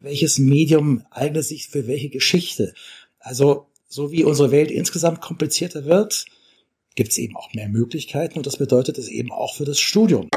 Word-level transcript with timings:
welches 0.00 0.38
Medium 0.38 1.02
eignet 1.10 1.44
sich 1.44 1.68
für 1.68 1.88
welche 1.88 2.08
Geschichte. 2.08 2.72
Also 3.18 3.66
so 3.88 4.12
wie 4.12 4.22
unsere 4.22 4.52
Welt 4.52 4.70
insgesamt 4.70 5.20
komplizierter 5.20 5.86
wird, 5.86 6.26
gibt 6.94 7.10
es 7.10 7.18
eben 7.18 7.36
auch 7.36 7.52
mehr 7.52 7.68
Möglichkeiten 7.68 8.38
und 8.38 8.46
das 8.46 8.58
bedeutet 8.58 8.96
es 8.98 9.08
eben 9.08 9.32
auch 9.32 9.56
für 9.56 9.64
das 9.64 9.80
Studium. 9.80 10.28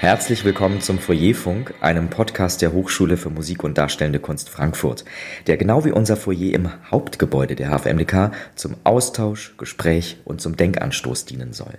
Herzlich 0.00 0.44
willkommen 0.44 0.82
zum 0.82 0.98
Foyerfunk, 0.98 1.74
einem 1.80 2.10
Podcast 2.10 2.60
der 2.60 2.74
Hochschule 2.74 3.16
für 3.16 3.30
Musik 3.30 3.64
und 3.64 3.78
Darstellende 3.78 4.20
Kunst 4.20 4.50
Frankfurt, 4.50 5.06
der 5.46 5.56
genau 5.56 5.86
wie 5.86 5.92
unser 5.92 6.18
Foyer 6.18 6.52
im 6.52 6.90
Hauptgebäude 6.90 7.54
der 7.56 7.70
HFMDK 7.70 8.32
zum 8.54 8.76
Austausch, 8.84 9.54
Gespräch 9.56 10.18
und 10.26 10.42
zum 10.42 10.58
Denkanstoß 10.58 11.24
dienen 11.24 11.54
soll. 11.54 11.78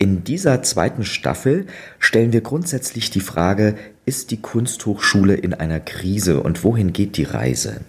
In 0.00 0.22
dieser 0.22 0.62
zweiten 0.62 1.04
Staffel 1.04 1.66
stellen 1.98 2.32
wir 2.32 2.40
grundsätzlich 2.40 3.10
die 3.10 3.20
Frage, 3.20 3.74
ist 4.04 4.30
die 4.30 4.40
Kunsthochschule 4.40 5.34
in 5.34 5.54
einer 5.54 5.80
Krise 5.80 6.40
und 6.40 6.62
wohin 6.62 6.92
geht 6.92 7.16
die 7.16 7.24
Reise? 7.24 7.80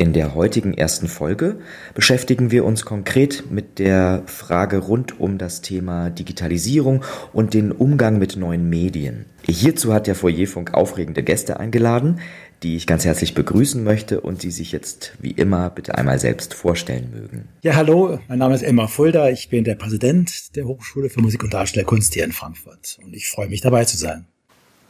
In 0.00 0.14
der 0.14 0.34
heutigen 0.34 0.72
ersten 0.72 1.08
Folge 1.08 1.58
beschäftigen 1.92 2.50
wir 2.50 2.64
uns 2.64 2.86
konkret 2.86 3.50
mit 3.50 3.78
der 3.78 4.22
Frage 4.24 4.78
rund 4.78 5.20
um 5.20 5.36
das 5.36 5.60
Thema 5.60 6.08
Digitalisierung 6.08 7.04
und 7.34 7.52
den 7.52 7.70
Umgang 7.70 8.18
mit 8.18 8.34
neuen 8.34 8.70
Medien. 8.70 9.26
Hierzu 9.46 9.92
hat 9.92 10.06
der 10.06 10.14
Foyerfunk 10.14 10.72
aufregende 10.72 11.22
Gäste 11.22 11.60
eingeladen, 11.60 12.20
die 12.62 12.76
ich 12.76 12.86
ganz 12.86 13.04
herzlich 13.04 13.34
begrüßen 13.34 13.84
möchte 13.84 14.22
und 14.22 14.42
die 14.42 14.50
sich 14.50 14.72
jetzt 14.72 15.12
wie 15.20 15.32
immer 15.32 15.68
bitte 15.68 15.98
einmal 15.98 16.18
selbst 16.18 16.54
vorstellen 16.54 17.10
mögen. 17.12 17.48
Ja, 17.60 17.76
hallo, 17.76 18.20
mein 18.26 18.38
Name 18.38 18.54
ist 18.54 18.62
Emma 18.62 18.86
Fulda, 18.86 19.28
ich 19.28 19.50
bin 19.50 19.64
der 19.64 19.74
Präsident 19.74 20.56
der 20.56 20.64
Hochschule 20.64 21.10
für 21.10 21.20
Musik 21.20 21.44
und 21.44 21.52
Darstellerkunst 21.52 22.14
hier 22.14 22.24
in 22.24 22.32
Frankfurt 22.32 22.98
und 23.04 23.14
ich 23.14 23.28
freue 23.28 23.50
mich 23.50 23.60
dabei 23.60 23.84
zu 23.84 23.98
sein. 23.98 24.24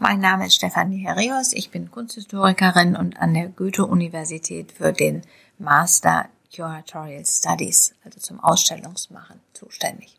Mein 0.02 0.20
Name 0.20 0.46
ist 0.46 0.54
Stefanie 0.54 1.04
Herrios, 1.04 1.52
ich 1.52 1.68
bin 1.68 1.90
Kunsthistorikerin 1.90 2.96
und 2.96 3.20
an 3.20 3.34
der 3.34 3.48
Goethe-Universität 3.48 4.72
für 4.72 4.94
den 4.94 5.20
Master 5.58 6.30
Curatorial 6.56 7.26
Studies, 7.26 7.94
also 8.02 8.18
zum 8.18 8.40
Ausstellungsmachen, 8.40 9.40
zuständig. 9.52 10.18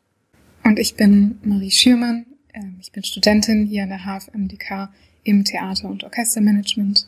Und 0.63 0.77
ich 0.77 0.95
bin 0.95 1.39
Marie 1.43 1.71
Schürmann, 1.71 2.27
ähm, 2.53 2.77
ich 2.79 2.91
bin 2.91 3.03
Studentin 3.03 3.65
hier 3.65 3.81
an 3.81 3.89
der 3.89 4.05
HFMDK 4.05 4.93
im 5.23 5.45
Theater- 5.45 5.89
und 5.89 6.03
Orchestermanagement 6.03 7.07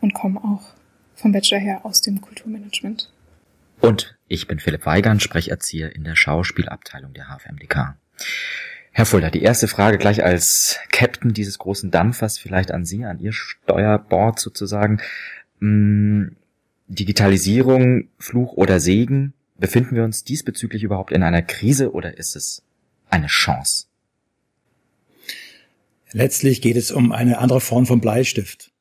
und 0.00 0.14
komme 0.14 0.42
auch 0.42 0.72
vom 1.16 1.32
Bachelor 1.32 1.60
her 1.60 1.80
aus 1.84 2.00
dem 2.00 2.22
Kulturmanagement. 2.22 3.12
Und 3.82 4.16
ich 4.26 4.46
bin 4.46 4.58
Philipp 4.58 4.86
Weigand, 4.86 5.22
Sprecherzieher 5.22 5.94
in 5.94 6.04
der 6.04 6.16
Schauspielabteilung 6.16 7.12
der 7.12 7.26
HFMDK. 7.26 7.98
Herr 8.96 9.04
Fulda, 9.04 9.28
die 9.28 9.42
erste 9.42 9.68
Frage 9.68 9.98
gleich 9.98 10.24
als 10.24 10.78
Captain 10.90 11.34
dieses 11.34 11.58
großen 11.58 11.90
Dampfers 11.90 12.38
vielleicht 12.38 12.70
an 12.70 12.86
Sie, 12.86 13.04
an 13.04 13.20
Ihr 13.20 13.34
Steuerbord 13.34 14.40
sozusagen. 14.40 15.02
Hm, 15.60 16.34
Digitalisierung, 16.88 18.08
Fluch 18.18 18.54
oder 18.54 18.80
Segen? 18.80 19.34
Befinden 19.58 19.96
wir 19.96 20.02
uns 20.02 20.24
diesbezüglich 20.24 20.82
überhaupt 20.82 21.12
in 21.12 21.22
einer 21.22 21.42
Krise 21.42 21.92
oder 21.92 22.16
ist 22.16 22.36
es 22.36 22.62
eine 23.10 23.26
Chance? 23.26 23.84
Letztlich 26.12 26.62
geht 26.62 26.78
es 26.78 26.90
um 26.90 27.12
eine 27.12 27.36
andere 27.36 27.60
Form 27.60 27.84
von 27.84 28.00
Bleistift. 28.00 28.72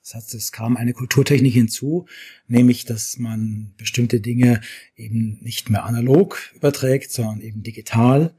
Das 0.00 0.14
heißt, 0.14 0.34
es 0.34 0.50
kam 0.50 0.78
eine 0.78 0.94
Kulturtechnik 0.94 1.52
hinzu, 1.52 2.06
nämlich, 2.48 2.86
dass 2.86 3.18
man 3.18 3.74
bestimmte 3.76 4.20
Dinge 4.20 4.62
eben 4.96 5.40
nicht 5.42 5.68
mehr 5.68 5.84
analog 5.84 6.38
überträgt, 6.54 7.12
sondern 7.12 7.42
eben 7.42 7.62
digital. 7.62 8.34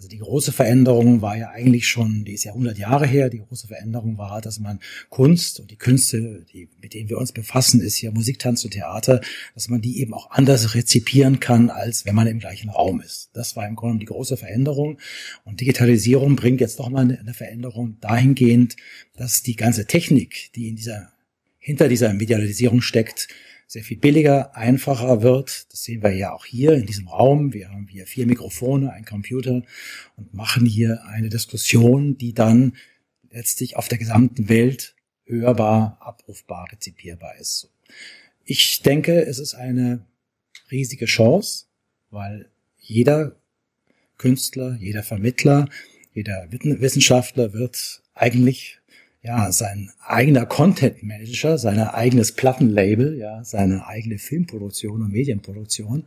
Also 0.00 0.08
die 0.08 0.18
große 0.20 0.52
Veränderung 0.52 1.20
war 1.20 1.36
ja 1.36 1.50
eigentlich 1.50 1.86
schon, 1.86 2.24
die 2.24 2.32
ist 2.32 2.44
ja 2.44 2.52
100 2.52 2.78
Jahre 2.78 3.06
her, 3.06 3.28
die 3.28 3.40
große 3.40 3.66
Veränderung 3.66 4.16
war, 4.16 4.40
dass 4.40 4.58
man 4.58 4.80
Kunst 5.10 5.60
und 5.60 5.70
die 5.70 5.76
Künste, 5.76 6.46
die, 6.54 6.70
mit 6.80 6.94
denen 6.94 7.10
wir 7.10 7.18
uns 7.18 7.32
befassen, 7.32 7.82
ist 7.82 8.00
ja 8.00 8.10
Musik, 8.10 8.38
Tanz 8.38 8.64
und 8.64 8.70
Theater, 8.70 9.20
dass 9.52 9.68
man 9.68 9.82
die 9.82 10.00
eben 10.00 10.14
auch 10.14 10.30
anders 10.30 10.74
rezipieren 10.74 11.38
kann, 11.38 11.68
als 11.68 12.06
wenn 12.06 12.14
man 12.14 12.26
im 12.28 12.38
gleichen 12.38 12.70
Raum 12.70 13.02
ist. 13.02 13.28
Das 13.34 13.56
war 13.56 13.68
im 13.68 13.76
Grunde 13.76 13.98
die 13.98 14.06
große 14.06 14.38
Veränderung. 14.38 14.96
Und 15.44 15.60
Digitalisierung 15.60 16.34
bringt 16.34 16.62
jetzt 16.62 16.78
nochmal 16.78 17.04
eine, 17.04 17.18
eine 17.18 17.34
Veränderung 17.34 17.98
dahingehend, 18.00 18.76
dass 19.18 19.42
die 19.42 19.54
ganze 19.54 19.84
Technik, 19.84 20.50
die 20.54 20.70
in 20.70 20.76
dieser, 20.76 21.12
hinter 21.58 21.88
dieser 21.88 22.14
Medialisierung 22.14 22.80
steckt, 22.80 23.28
sehr 23.70 23.84
viel 23.84 23.98
billiger, 23.98 24.56
einfacher 24.56 25.22
wird. 25.22 25.72
Das 25.72 25.84
sehen 25.84 26.02
wir 26.02 26.10
ja 26.10 26.32
auch 26.32 26.44
hier 26.44 26.72
in 26.72 26.86
diesem 26.86 27.06
Raum. 27.06 27.52
Wir 27.52 27.68
haben 27.68 27.86
hier 27.86 28.04
vier 28.04 28.26
Mikrofone, 28.26 28.92
ein 28.92 29.04
Computer 29.04 29.62
und 30.16 30.34
machen 30.34 30.66
hier 30.66 31.04
eine 31.04 31.28
Diskussion, 31.28 32.18
die 32.18 32.34
dann 32.34 32.72
letztlich 33.30 33.76
auf 33.76 33.86
der 33.86 33.98
gesamten 33.98 34.48
Welt 34.48 34.96
hörbar, 35.24 35.98
abrufbar, 36.00 36.66
rezipierbar 36.72 37.36
ist. 37.36 37.70
Ich 38.44 38.82
denke, 38.82 39.24
es 39.24 39.38
ist 39.38 39.54
eine 39.54 40.04
riesige 40.72 41.04
Chance, 41.04 41.66
weil 42.10 42.50
jeder 42.76 43.36
Künstler, 44.18 44.76
jeder 44.80 45.04
Vermittler, 45.04 45.68
jeder 46.12 46.48
Wissenschaftler 46.50 47.52
wird 47.52 48.02
eigentlich 48.14 48.79
ja, 49.22 49.52
sein 49.52 49.90
eigener 50.00 50.46
Content 50.46 51.02
Manager, 51.02 51.58
sein 51.58 51.78
eigenes 51.78 52.32
Plattenlabel, 52.32 53.18
ja, 53.18 53.44
seine 53.44 53.86
eigene 53.86 54.18
Filmproduktion 54.18 55.02
und 55.02 55.12
Medienproduktion. 55.12 56.06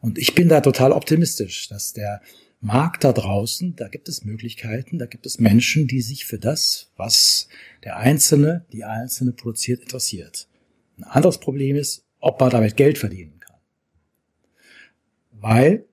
Und 0.00 0.18
ich 0.18 0.34
bin 0.34 0.48
da 0.48 0.60
total 0.60 0.92
optimistisch, 0.92 1.68
dass 1.68 1.92
der 1.92 2.20
Markt 2.60 3.04
da 3.04 3.12
draußen, 3.12 3.76
da 3.76 3.88
gibt 3.88 4.08
es 4.08 4.24
Möglichkeiten, 4.24 4.98
da 4.98 5.06
gibt 5.06 5.26
es 5.26 5.38
Menschen, 5.38 5.86
die 5.86 6.00
sich 6.00 6.24
für 6.24 6.38
das, 6.38 6.90
was 6.96 7.48
der 7.84 7.96
Einzelne, 7.96 8.64
die 8.72 8.84
Einzelne 8.84 9.32
produziert, 9.32 9.82
interessiert. 9.82 10.48
Ein 10.98 11.04
anderes 11.04 11.38
Problem 11.38 11.76
ist, 11.76 12.04
ob 12.20 12.40
man 12.40 12.50
damit 12.50 12.76
Geld 12.76 12.98
verdienen 12.98 13.40
kann. 13.40 13.56
Weil 15.32 15.84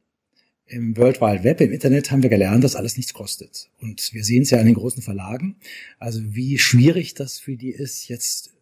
im 0.73 0.97
World 0.97 1.21
Wide 1.21 1.43
Web, 1.43 1.61
im 1.61 1.71
Internet 1.71 2.11
haben 2.11 2.23
wir 2.23 2.29
gelernt, 2.29 2.63
dass 2.63 2.75
alles 2.75 2.97
nichts 2.97 3.13
kostet. 3.13 3.69
Und 3.79 4.13
wir 4.13 4.23
sehen 4.23 4.41
es 4.41 4.49
ja 4.49 4.59
an 4.59 4.65
den 4.65 4.75
großen 4.75 5.03
Verlagen, 5.03 5.55
also 5.99 6.19
wie 6.23 6.57
schwierig 6.57 7.13
das 7.13 7.39
für 7.39 7.55
die 7.55 7.69
ist, 7.69 8.07
jetzt 8.07 8.53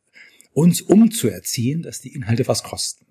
uns 0.54 0.82
umzuerziehen, 0.82 1.82
dass 1.82 2.02
die 2.02 2.14
Inhalte 2.14 2.48
was 2.48 2.64
kosten. 2.64 3.06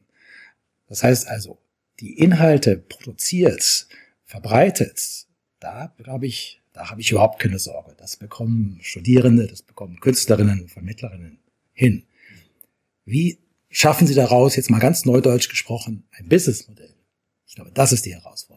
Das 0.87 1.03
heißt 1.03 1.27
also, 1.29 1.59
die 2.01 2.19
Inhalte 2.19 2.77
produziert, 2.77 3.89
verbreitet, 4.25 5.27
da 5.59 5.95
glaube 5.99 6.27
ich, 6.27 6.61
da 6.73 6.91
habe 6.91 7.01
ich 7.01 7.11
überhaupt 7.11 7.41
keine 7.41 7.59
Sorge. 7.59 7.95
Das 7.99 8.17
bekommen 8.17 8.79
Studierende, 8.83 9.47
das 9.47 9.63
bekommen 9.63 10.01
Künstlerinnen, 10.01 10.69
Vermittlerinnen 10.69 11.39
hin. 11.73 12.05
Wie 13.05 13.39
schaffen 13.71 14.07
Sie 14.07 14.15
daraus, 14.15 14.57
jetzt 14.57 14.71
mal 14.71 14.79
ganz 14.79 15.05
neudeutsch 15.05 15.49
gesprochen, 15.49 16.05
ein 16.13 16.29
Businessmodell? 16.29 16.95
Ich 17.47 17.57
glaube, 17.57 17.73
das 17.73 17.93
ist 17.93 18.07
die 18.07 18.15
Herausforderung. 18.15 18.50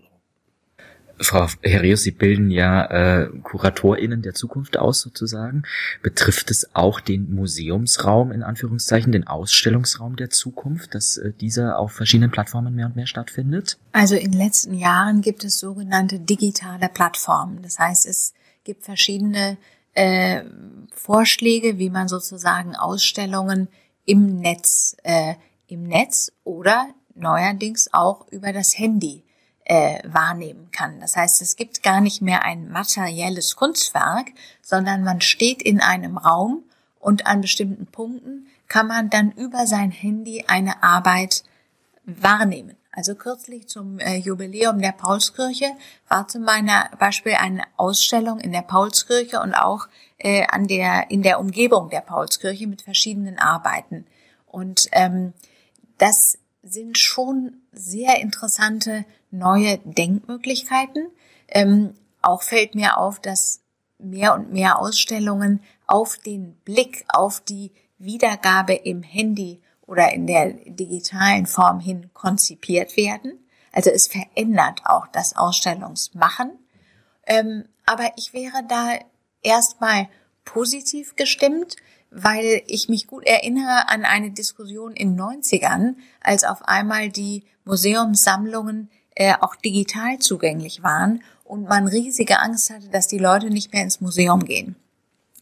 Frau 1.19 1.47
Herreus, 1.61 2.03
Sie 2.03 2.11
bilden 2.11 2.49
ja 2.49 2.85
äh, 2.85 3.29
KuratorInnen 3.43 4.21
der 4.21 4.33
Zukunft 4.33 4.77
aus 4.77 4.99
sozusagen. 4.99 5.63
Betrifft 6.01 6.49
es 6.51 6.75
auch 6.75 6.99
den 6.99 7.33
Museumsraum, 7.33 8.31
in 8.31 8.43
Anführungszeichen, 8.43 9.11
den 9.11 9.27
Ausstellungsraum 9.27 10.15
der 10.15 10.29
Zukunft, 10.29 10.95
dass 10.95 11.17
äh, 11.17 11.31
dieser 11.33 11.77
auf 11.77 11.91
verschiedenen 11.91 12.31
Plattformen 12.31 12.73
mehr 12.73 12.87
und 12.87 12.95
mehr 12.95 13.07
stattfindet? 13.07 13.77
Also 13.91 14.15
in 14.15 14.31
den 14.31 14.39
letzten 14.39 14.73
Jahren 14.73 15.21
gibt 15.21 15.43
es 15.43 15.59
sogenannte 15.59 16.19
digitale 16.19 16.89
Plattformen. 16.89 17.61
Das 17.61 17.79
heißt, 17.79 18.07
es 18.07 18.33
gibt 18.63 18.83
verschiedene 18.83 19.57
äh, 19.93 20.43
Vorschläge, 20.91 21.77
wie 21.77 21.89
man 21.89 22.07
sozusagen 22.07 22.75
Ausstellungen 22.75 23.67
im 24.05 24.39
Netz, 24.39 24.97
äh, 25.03 25.35
im 25.67 25.83
Netz 25.83 26.31
oder 26.43 26.87
neuerdings 27.15 27.89
auch 27.93 28.27
über 28.29 28.51
das 28.51 28.77
Handy 28.77 29.23
äh, 29.65 29.99
wahrnehmen 30.05 30.69
kann. 30.71 30.99
Das 30.99 31.15
heißt, 31.15 31.41
es 31.41 31.55
gibt 31.55 31.83
gar 31.83 32.01
nicht 32.01 32.21
mehr 32.21 32.43
ein 32.43 32.69
materielles 32.69 33.55
Kunstwerk, 33.55 34.31
sondern 34.61 35.03
man 35.03 35.21
steht 35.21 35.61
in 35.61 35.79
einem 35.79 36.17
Raum 36.17 36.63
und 36.99 37.27
an 37.27 37.41
bestimmten 37.41 37.85
Punkten 37.87 38.47
kann 38.67 38.87
man 38.87 39.09
dann 39.09 39.31
über 39.31 39.67
sein 39.67 39.91
Handy 39.91 40.45
eine 40.47 40.81
Arbeit 40.83 41.43
wahrnehmen. 42.05 42.75
Also 42.91 43.15
kürzlich 43.15 43.67
zum 43.67 43.97
äh, 43.99 44.17
Jubiläum 44.17 44.79
der 44.79 44.91
Paulskirche 44.91 45.71
war 46.07 46.27
zum 46.27 46.45
Beispiel 46.45 47.33
eine 47.33 47.63
Ausstellung 47.75 48.39
in 48.39 48.51
der 48.51 48.61
Paulskirche 48.61 49.39
und 49.39 49.55
auch 49.55 49.87
äh, 50.19 50.45
an 50.45 50.67
der 50.67 51.09
in 51.09 51.23
der 51.23 51.39
Umgebung 51.39 51.89
der 51.89 52.01
Paulskirche 52.01 52.67
mit 52.67 52.83
verschiedenen 52.83 53.39
Arbeiten. 53.39 54.05
Und 54.45 54.89
ähm, 54.91 55.33
das 55.97 56.37
sind 56.61 56.99
schon 56.99 57.61
sehr 57.71 58.19
interessante 58.19 59.05
neue 59.33 59.79
Denkmöglichkeiten. 59.83 61.07
Ähm, 61.49 61.95
auch 62.21 62.43
fällt 62.43 62.75
mir 62.75 62.97
auf, 62.97 63.19
dass 63.19 63.61
mehr 63.97 64.33
und 64.33 64.51
mehr 64.51 64.79
Ausstellungen 64.79 65.61
auf 65.87 66.17
den 66.17 66.55
Blick, 66.65 67.05
auf 67.09 67.41
die 67.41 67.71
Wiedergabe 67.97 68.73
im 68.73 69.03
Handy 69.03 69.61
oder 69.85 70.13
in 70.13 70.27
der 70.27 70.53
digitalen 70.53 71.45
Form 71.45 71.79
hin 71.79 72.09
konzipiert 72.13 72.95
werden. 72.95 73.39
Also 73.71 73.89
es 73.89 74.07
verändert 74.07 74.81
auch 74.85 75.07
das 75.07 75.35
Ausstellungsmachen. 75.35 76.51
Ähm, 77.25 77.65
aber 77.85 78.11
ich 78.17 78.33
wäre 78.33 78.63
da 78.67 78.99
erstmal 79.41 80.07
positiv 80.45 81.15
gestimmt, 81.15 81.75
weil 82.11 82.61
ich 82.67 82.89
mich 82.89 83.07
gut 83.07 83.25
erinnere 83.25 83.89
an 83.89 84.05
eine 84.05 84.31
Diskussion 84.31 84.93
in 84.93 85.19
90ern, 85.19 85.95
als 86.21 86.43
auf 86.43 86.67
einmal 86.67 87.09
die 87.09 87.43
Museumssammlungen 87.65 88.89
äh, 89.15 89.33
auch 89.39 89.55
digital 89.55 90.19
zugänglich 90.19 90.83
waren 90.83 91.23
und 91.43 91.67
man 91.67 91.87
riesige 91.87 92.39
Angst 92.39 92.69
hatte, 92.69 92.89
dass 92.89 93.07
die 93.07 93.19
Leute 93.19 93.49
nicht 93.49 93.73
mehr 93.73 93.83
ins 93.83 94.01
Museum 94.01 94.45
gehen. 94.45 94.75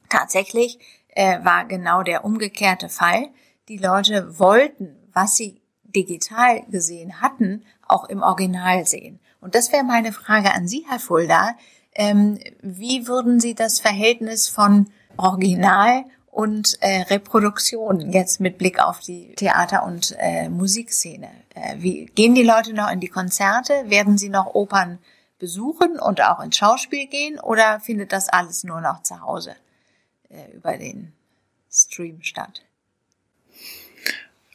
Tatsächlich 0.09 0.79
äh, 1.09 1.43
war 1.43 1.65
genau 1.65 2.03
der 2.03 2.25
umgekehrte 2.25 2.89
Fall. 2.89 3.29
Die 3.67 3.77
Leute 3.77 4.39
wollten, 4.39 4.95
was 5.13 5.35
sie 5.35 5.61
digital 5.83 6.63
gesehen 6.69 7.21
hatten, 7.21 7.63
auch 7.87 8.09
im 8.09 8.21
Original 8.21 8.85
sehen. 8.85 9.19
Und 9.39 9.55
das 9.55 9.71
wäre 9.71 9.83
meine 9.83 10.11
Frage 10.11 10.53
an 10.53 10.67
Sie, 10.67 10.85
Herr 10.87 10.99
Fulda. 10.99 11.55
Ähm, 11.93 12.39
wie 12.61 13.07
würden 13.07 13.39
Sie 13.39 13.55
das 13.55 13.79
Verhältnis 13.79 14.47
von 14.47 14.89
Original 15.17 16.05
und 16.31 16.77
äh, 16.81 17.01
Reproduktion 17.01 18.11
jetzt 18.11 18.39
mit 18.39 18.57
Blick 18.57 18.79
auf 18.79 18.99
die 18.99 19.33
Theater- 19.35 19.83
und 19.83 20.15
äh, 20.17 20.49
Musikszene? 20.49 21.29
Äh, 21.53 21.75
wie 21.77 22.05
gehen 22.05 22.33
die 22.33 22.43
Leute 22.43 22.73
noch 22.73 22.89
in 22.89 23.01
die 23.01 23.09
Konzerte? 23.09 23.89
Werden 23.89 24.17
sie 24.17 24.29
noch 24.29 24.55
Opern 24.55 24.99
besuchen 25.37 25.99
und 25.99 26.21
auch 26.21 26.39
ins 26.39 26.57
Schauspiel 26.57 27.07
gehen 27.07 27.39
oder 27.39 27.79
findet 27.79 28.13
das 28.13 28.29
alles 28.29 28.63
nur 28.63 28.79
noch 28.79 29.03
zu 29.03 29.21
Hause 29.21 29.55
äh, 30.29 30.51
über 30.55 30.77
den 30.77 31.11
Stream 31.69 32.21
statt? 32.23 32.63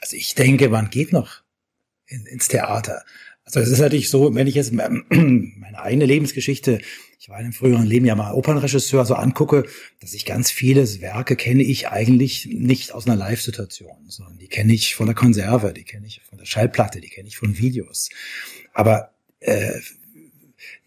Also 0.01 0.17
ich 0.17 0.35
denke, 0.35 0.69
man 0.69 0.89
geht 0.89 1.13
noch 1.13 1.43
in, 2.07 2.25
ins 2.27 2.49
Theater. 2.49 3.05
Also 3.47 3.61
es 3.61 3.69
ist 3.69 3.79
natürlich 3.79 4.11
so, 4.11 4.35
wenn 4.35 4.49
ich 4.49 4.57
jetzt 4.57 4.73
meine 4.73 5.79
eigene 5.79 6.05
Lebensgeschichte, 6.05 6.81
ich 7.19 7.29
war 7.29 7.39
in 7.39 7.45
einem 7.45 7.53
früheren 7.53 7.87
Leben 7.87 8.05
ja 8.05 8.17
mal 8.17 8.33
Opernregisseur, 8.33 9.07
so 9.07 9.15
angucke, 9.15 9.65
dass 10.01 10.15
ich 10.15 10.25
ganz 10.25 10.51
viele 10.51 10.83
Werke 11.01 11.37
kenne 11.37 11.63
ich 11.63 11.89
eigentlich 11.89 12.47
nicht 12.47 12.93
aus 12.93 13.07
einer 13.07 13.15
Live-Situation, 13.17 13.97
sondern 14.09 14.39
die 14.39 14.49
kenne 14.49 14.75
ich 14.75 14.97
von 14.97 15.07
der 15.07 15.15
Konserve, 15.15 15.73
die 15.73 15.85
kenne 15.85 16.07
ich 16.07 16.23
von 16.29 16.39
der 16.39 16.45
Schallplatte, 16.45 17.01
die 17.01 17.09
kenne 17.09 17.29
ich 17.29 17.37
von 17.37 17.57
Videos. 17.57 18.11
Aber 18.75 19.13
äh, 19.39 19.81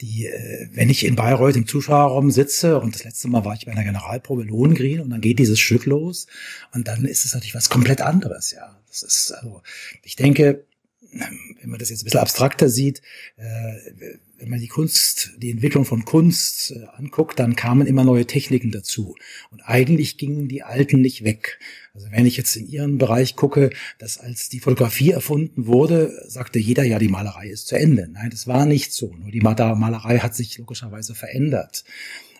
die, 0.02 0.26
äh, 0.26 0.68
wenn 0.74 0.90
ich 0.90 1.06
in 1.06 1.16
Bayreuth 1.16 1.56
im 1.56 1.66
Zuschauerraum 1.66 2.30
sitze 2.30 2.80
und 2.80 2.94
das 2.94 3.06
letzte 3.06 3.30
Mal 3.30 3.46
war 3.46 3.54
ich 3.54 3.66
bei 3.66 3.72
einer 3.72 3.86
Generalprobe 3.86 4.44
Lohengrin 4.44 5.00
und 5.00 5.10
dann 5.12 5.22
geht 5.22 5.40
dieses 5.40 5.60
Stück 5.60 5.86
los 5.86 6.28
und 6.74 6.90
dann 6.90 7.06
ist 7.06 7.24
es 7.24 7.34
natürlich 7.34 7.56
was 7.56 7.70
komplett 7.70 8.02
anderes, 8.02 8.52
ja. 8.52 8.76
Das 8.88 9.04
ist 9.04 9.32
also, 9.32 9.62
ich 10.04 10.16
denke, 10.16 10.66
wenn 11.12 11.70
man 11.70 11.80
das 11.80 11.90
jetzt 11.90 12.02
ein 12.02 12.06
bisschen 12.06 12.20
abstrakter 12.20 12.70
sieht, 12.70 13.02
äh, 13.38 14.14
wenn 14.38 14.50
man 14.50 14.60
die 14.60 14.68
Kunst, 14.68 15.32
die 15.38 15.52
Entwicklung 15.52 15.86
von 15.86 16.06
Kunst 16.06 16.72
äh, 16.72 16.86
anguckt, 16.96 17.40
dann 17.40 17.56
kamen 17.56 17.88
immer 17.88 18.04
neue 18.04 18.26
Techniken 18.26 18.72
dazu. 18.72 19.16
Und 19.52 19.62
eigentlich 19.62 20.18
gingen 20.18 20.48
die 20.48 20.64
alten 20.64 21.02
nicht 21.02 21.24
weg. 21.24 21.60
Also 21.94 22.08
wenn 22.12 22.26
ich 22.26 22.38
jetzt 22.38 22.56
in 22.56 22.68
Ihren 22.68 22.98
Bereich 22.98 23.36
gucke, 23.36 23.72
dass 23.98 24.18
als 24.18 24.50
die 24.50 24.60
Fotografie 24.60 25.12
erfunden 25.12 25.68
wurde, 25.68 26.14
sagte 26.28 26.60
jeder, 26.60 26.84
ja, 26.84 27.00
die 27.00 27.10
Malerei 27.10 27.50
ist 27.50 27.68
zu 27.68 27.78
Ende. 27.78 28.08
Nein, 28.10 28.30
das 28.30 28.48
war 28.48 28.66
nicht 28.66 28.94
so. 28.94 29.14
Nur 29.16 29.32
die 29.32 29.42
Malerei 29.42 30.20
hat 30.20 30.36
sich 30.36 30.58
logischerweise 30.58 31.16
verändert. 31.16 31.84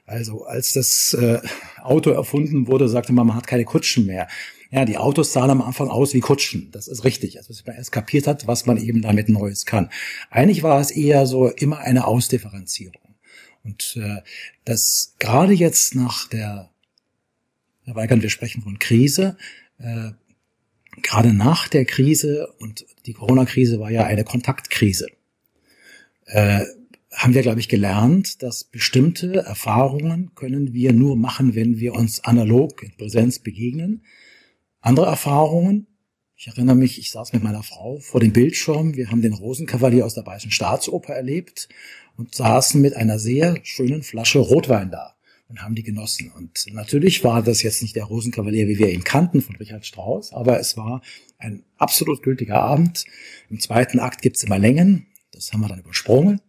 Also 0.10 0.46
als 0.46 0.74
das 0.74 1.14
äh, 1.14 1.40
Auto 1.84 2.10
erfunden 2.10 2.66
wurde, 2.66 2.90
sagte 2.90 3.14
man, 3.14 3.28
man 3.28 3.36
hat 3.36 3.46
keine 3.46 3.64
Kutschen 3.64 4.08
mehr. 4.08 4.28
Ja, 4.72 4.84
die 4.86 4.98
Autos 4.98 5.34
sahen 5.34 5.52
am 5.52 5.62
Anfang 5.62 5.88
aus 5.88 6.16
wie 6.16 6.20
Kutschen. 6.20 6.72
Das 6.72 6.88
ist 6.88 7.04
richtig. 7.04 7.38
Also 7.38 7.50
bis 7.50 7.66
man 7.66 7.76
erst 7.76 7.92
kapiert 7.92 8.26
hat, 8.26 8.48
was 8.48 8.66
man 8.66 8.78
eben 8.78 9.04
damit 9.04 9.30
Neues 9.30 9.68
kann. 9.68 9.90
Eigentlich 10.32 10.64
war 10.64 10.80
es 10.82 10.90
eher 10.90 11.28
so 11.28 11.50
immer 11.50 11.80
eine 11.80 12.08
Ausdifferenzierung. 12.08 13.02
Und 13.64 13.98
äh, 14.02 14.22
das 14.66 15.16
gerade 15.20 15.54
jetzt 15.54 15.94
nach 15.94 16.28
der, 16.28 16.72
Herr 17.86 17.96
Weigand, 17.96 18.24
wir 18.24 18.32
sprechen 18.32 18.64
von 18.64 18.80
Krise, 18.80 19.38
äh, 19.78 20.12
gerade 21.04 21.34
nach 21.34 21.68
der 21.68 21.86
Krise 21.86 22.52
und 22.58 22.84
die 23.06 23.14
Corona-Krise 23.14 23.80
war 23.80 23.92
ja 23.92 24.06
eine 24.06 24.24
Kontaktkrise, 24.24 25.08
äh, 26.26 26.66
haben 27.20 27.34
wir, 27.34 27.42
glaube 27.42 27.60
ich, 27.60 27.68
gelernt, 27.68 28.42
dass 28.44 28.64
bestimmte 28.64 29.40
Erfahrungen 29.40 30.32
können 30.36 30.72
wir 30.72 30.94
nur 30.94 31.18
machen, 31.18 31.54
wenn 31.54 31.78
wir 31.78 31.94
uns 31.94 32.24
analog 32.24 32.82
in 32.82 32.96
Präsenz 32.96 33.40
begegnen. 33.40 34.06
Andere 34.80 35.08
Erfahrungen, 35.08 35.88
ich 36.38 36.48
erinnere 36.48 36.78
mich, 36.78 36.98
ich 36.98 37.12
saß 37.12 37.34
mit 37.34 37.44
meiner 37.44 37.62
Frau 37.62 38.00
vor 38.00 38.22
dem 38.22 38.32
Bildschirm, 38.32 38.96
wir 38.96 39.12
haben 39.12 39.22
den 39.22 39.34
Rosenkavalier 39.34 40.06
aus 40.06 40.14
der 40.14 40.22
Bayerischen 40.22 40.52
Staatsoper 40.52 41.12
erlebt 41.14 41.68
und 42.16 42.34
saßen 42.34 42.80
mit 42.80 42.96
einer 42.96 43.20
sehr 43.20 43.58
schönen 43.64 44.02
Flasche 44.02 44.40
Rotwein 44.40 44.90
da 44.90 45.18
und 45.50 45.62
haben 45.62 45.76
die 45.76 45.84
genossen. 45.84 46.32
Und 46.32 46.68
natürlich 46.72 47.22
war 47.26 47.44
das 47.44 47.62
jetzt 47.64 47.82
nicht 47.82 47.98
der 47.98 48.06
Rosenkavalier, 48.06 48.70
wie 48.70 48.80
wir 48.80 48.94
ihn 48.94 49.04
kannten, 49.04 49.42
von 49.42 49.58
Richard 49.58 49.86
Strauss, 49.86 50.32
aber 50.32 50.58
es 50.62 50.78
war 50.78 51.02
ein 51.38 51.66
absolut 51.78 52.24
gültiger 52.24 52.62
Abend. 52.62 53.04
Im 53.50 53.60
zweiten 53.60 54.00
Akt 54.00 54.22
gibt's 54.22 54.44
immer 54.44 54.58
Längen, 54.58 55.08
das 55.34 55.52
haben 55.52 55.60
wir 55.60 55.68
dann 55.68 55.80
übersprungen 55.80 56.40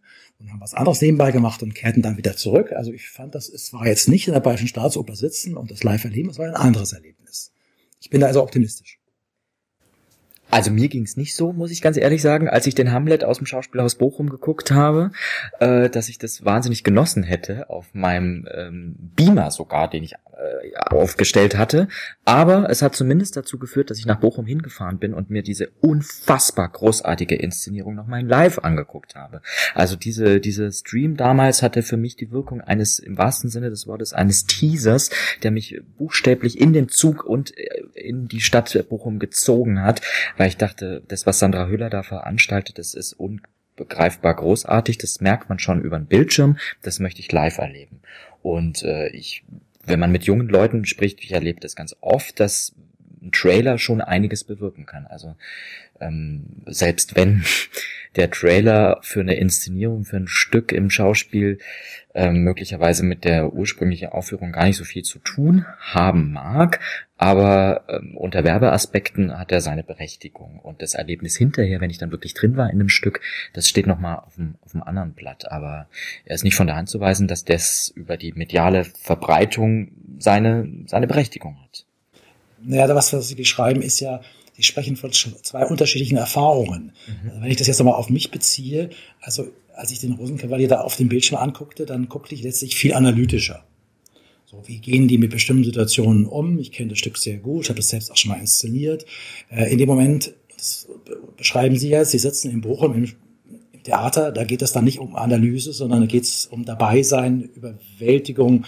und 0.41 0.51
haben 0.51 0.61
was 0.61 0.73
anderes 0.73 1.01
nebenbei 1.01 1.31
gemacht 1.31 1.61
und 1.63 1.75
kehrten 1.75 2.01
dann 2.01 2.17
wieder 2.17 2.35
zurück. 2.35 2.71
Also 2.73 2.91
ich 2.91 3.09
fand, 3.09 3.35
das 3.35 3.49
es 3.49 3.71
war 3.73 3.85
jetzt 3.85 4.07
nicht 4.07 4.27
in 4.27 4.33
der 4.33 4.41
Bayerischen 4.41 4.67
Staatsoper 4.67 5.15
sitzen 5.15 5.55
und 5.55 5.71
das 5.71 5.83
live 5.83 6.03
erleben, 6.03 6.29
es 6.29 6.39
war 6.39 6.47
ein 6.47 6.55
anderes 6.55 6.93
Erlebnis. 6.93 7.51
Ich 7.99 8.09
bin 8.09 8.21
da 8.21 8.27
also 8.27 8.41
optimistisch. 8.41 9.00
Also 10.51 10.69
mir 10.69 10.89
ging's 10.89 11.15
nicht 11.15 11.35
so, 11.35 11.53
muss 11.53 11.71
ich 11.71 11.81
ganz 11.81 11.97
ehrlich 11.97 12.21
sagen, 12.21 12.49
als 12.49 12.67
ich 12.67 12.75
den 12.75 12.91
Hamlet 12.91 13.23
aus 13.23 13.37
dem 13.37 13.47
Schauspielhaus 13.47 13.95
Bochum 13.95 14.29
geguckt 14.29 14.71
habe, 14.71 15.11
äh, 15.59 15.89
dass 15.89 16.09
ich 16.09 16.17
das 16.17 16.43
wahnsinnig 16.43 16.83
genossen 16.83 17.23
hätte, 17.23 17.69
auf 17.69 17.87
meinem 17.93 18.45
ähm, 18.53 18.95
Beamer 19.15 19.49
sogar, 19.51 19.89
den 19.89 20.03
ich 20.03 20.13
äh, 20.41 20.75
aufgestellt 20.89 21.57
hatte. 21.57 21.87
Aber 22.25 22.69
es 22.69 22.81
hat 22.81 22.95
zumindest 22.95 23.37
dazu 23.37 23.59
geführt, 23.59 23.89
dass 23.89 23.99
ich 23.99 24.05
nach 24.05 24.19
Bochum 24.19 24.45
hingefahren 24.45 24.97
bin 24.97 25.13
und 25.13 25.29
mir 25.29 25.41
diese 25.41 25.69
unfassbar 25.79 26.67
großartige 26.67 27.35
Inszenierung 27.35 27.95
nochmal 27.95 28.25
live 28.25 28.59
angeguckt 28.59 29.15
habe. 29.15 29.41
Also 29.73 29.95
diese, 29.95 30.39
diese 30.39 30.71
Stream 30.71 31.15
damals 31.15 31.61
hatte 31.61 31.81
für 31.81 31.97
mich 31.97 32.15
die 32.15 32.31
Wirkung 32.31 32.59
eines, 32.59 32.99
im 32.99 33.17
wahrsten 33.17 33.49
Sinne 33.49 33.69
des 33.69 33.87
Wortes, 33.87 34.13
eines 34.13 34.45
Teasers, 34.45 35.11
der 35.43 35.51
mich 35.51 35.79
buchstäblich 35.97 36.59
in 36.59 36.73
den 36.73 36.89
Zug 36.89 37.23
und 37.23 37.57
äh, 37.57 37.83
in 37.93 38.27
die 38.27 38.41
Stadt 38.41 38.85
Bochum 38.89 39.19
gezogen 39.19 39.81
hat 39.81 40.01
weil 40.41 40.49
ich 40.49 40.57
dachte, 40.57 41.03
das, 41.07 41.27
was 41.27 41.37
Sandra 41.37 41.67
Hüller 41.67 41.91
da 41.91 42.01
veranstaltet, 42.01 42.79
das 42.79 42.95
ist 42.95 43.13
unbegreifbar 43.13 44.33
großartig, 44.33 44.97
das 44.97 45.21
merkt 45.21 45.49
man 45.49 45.59
schon 45.59 45.83
über 45.83 45.99
den 45.99 46.07
Bildschirm, 46.07 46.57
das 46.81 46.97
möchte 46.97 47.19
ich 47.19 47.31
live 47.31 47.59
erleben. 47.59 48.01
Und 48.41 48.81
äh, 48.81 49.09
ich, 49.09 49.43
wenn 49.85 49.99
man 49.99 50.11
mit 50.11 50.23
jungen 50.23 50.49
Leuten 50.49 50.85
spricht, 50.85 51.23
ich 51.23 51.31
erlebe 51.31 51.59
das 51.59 51.75
ganz 51.75 51.95
oft, 52.01 52.39
dass 52.39 52.73
Trailer 53.31 53.77
schon 53.77 54.01
einiges 54.01 54.43
bewirken 54.43 54.85
kann. 54.85 55.05
Also 55.05 55.35
ähm, 55.99 56.63
selbst 56.65 57.15
wenn 57.15 57.43
der 58.15 58.29
Trailer 58.29 58.99
für 59.01 59.21
eine 59.21 59.35
Inszenierung, 59.35 60.03
für 60.03 60.17
ein 60.17 60.27
Stück 60.27 60.71
im 60.71 60.89
Schauspiel 60.89 61.59
ähm, 62.13 62.43
möglicherweise 62.43 63.03
mit 63.03 63.23
der 63.23 63.53
ursprünglichen 63.53 64.09
Aufführung 64.09 64.51
gar 64.51 64.65
nicht 64.65 64.75
so 64.75 64.83
viel 64.83 65.03
zu 65.03 65.19
tun 65.19 65.65
haben 65.79 66.33
mag, 66.33 66.79
aber 67.17 67.85
ähm, 67.87 68.17
unter 68.17 68.43
Werbeaspekten 68.43 69.37
hat 69.37 69.51
er 69.51 69.61
seine 69.61 69.83
Berechtigung 69.83 70.59
und 70.59 70.81
das 70.81 70.93
Erlebnis 70.93 71.37
hinterher, 71.37 71.79
wenn 71.79 71.89
ich 71.89 71.99
dann 71.99 72.11
wirklich 72.11 72.33
drin 72.33 72.57
war 72.57 72.69
in 72.69 72.79
einem 72.79 72.89
Stück, 72.89 73.21
das 73.53 73.69
steht 73.69 73.87
nochmal 73.87 74.17
auf 74.17 74.35
dem, 74.35 74.55
auf 74.61 74.71
dem 74.71 74.83
anderen 74.83 75.13
Blatt, 75.13 75.49
aber 75.49 75.87
er 76.25 76.35
ist 76.35 76.43
nicht 76.43 76.55
von 76.55 76.67
der 76.67 76.75
Hand 76.75 76.89
zu 76.89 76.99
weisen, 76.99 77.27
dass 77.29 77.45
das 77.45 77.93
über 77.95 78.17
die 78.17 78.33
mediale 78.33 78.83
Verbreitung 78.83 79.91
seine, 80.19 80.67
seine 80.87 81.07
Berechtigung 81.07 81.61
hat. 81.63 81.85
Naja, 82.63 82.93
was, 82.95 83.13
was 83.13 83.27
Sie 83.27 83.45
schreiben, 83.45 83.81
ist 83.81 83.99
ja, 83.99 84.21
Sie 84.53 84.63
sprechen 84.63 84.95
von 84.95 85.11
zwei 85.11 85.65
unterschiedlichen 85.65 86.17
Erfahrungen. 86.17 86.93
Mhm. 87.07 87.29
Also 87.29 87.41
wenn 87.41 87.51
ich 87.51 87.57
das 87.57 87.67
jetzt 87.67 87.79
nochmal 87.79 87.95
auf 87.95 88.09
mich 88.09 88.31
beziehe, 88.31 88.89
also 89.21 89.47
als 89.73 89.91
ich 89.91 89.99
den 89.99 90.13
Rosenkavalier 90.13 90.67
da 90.67 90.81
auf 90.81 90.95
dem 90.95 91.09
Bildschirm 91.09 91.39
anguckte, 91.39 91.85
dann 91.85 92.09
guckte 92.09 92.35
ich 92.35 92.43
letztlich 92.43 92.75
viel 92.75 92.93
analytischer. 92.93 93.63
So, 94.45 94.61
wie 94.65 94.79
gehen 94.79 95.07
die 95.07 95.17
mit 95.17 95.31
bestimmten 95.31 95.63
Situationen 95.63 96.25
um? 96.25 96.59
Ich 96.59 96.73
kenne 96.73 96.89
das 96.89 96.99
Stück 96.99 97.17
sehr 97.17 97.37
gut, 97.37 97.69
habe 97.69 97.79
es 97.79 97.87
selbst 97.87 98.11
auch 98.11 98.17
schon 98.17 98.31
mal 98.31 98.39
inszeniert. 98.39 99.05
Äh, 99.49 99.71
in 99.71 99.77
dem 99.77 99.87
Moment, 99.87 100.33
das 100.53 100.87
beschreiben 101.37 101.77
Sie 101.77 101.87
ja, 101.87 102.03
Sie 102.03 102.19
sitzen 102.19 102.51
in 102.51 102.59
Bochum 102.59 102.93
im, 102.93 103.03
im 103.71 103.83
Theater, 103.83 104.31
da 104.31 104.43
geht 104.43 104.61
es 104.61 104.73
dann 104.73 104.83
nicht 104.83 104.99
um 104.99 105.15
Analyse, 105.15 105.71
sondern 105.71 106.01
da 106.01 106.05
geht 106.05 106.25
es 106.25 106.47
um 106.47 106.65
Dabeisein, 106.65 107.49
Überwältigung, 107.55 108.65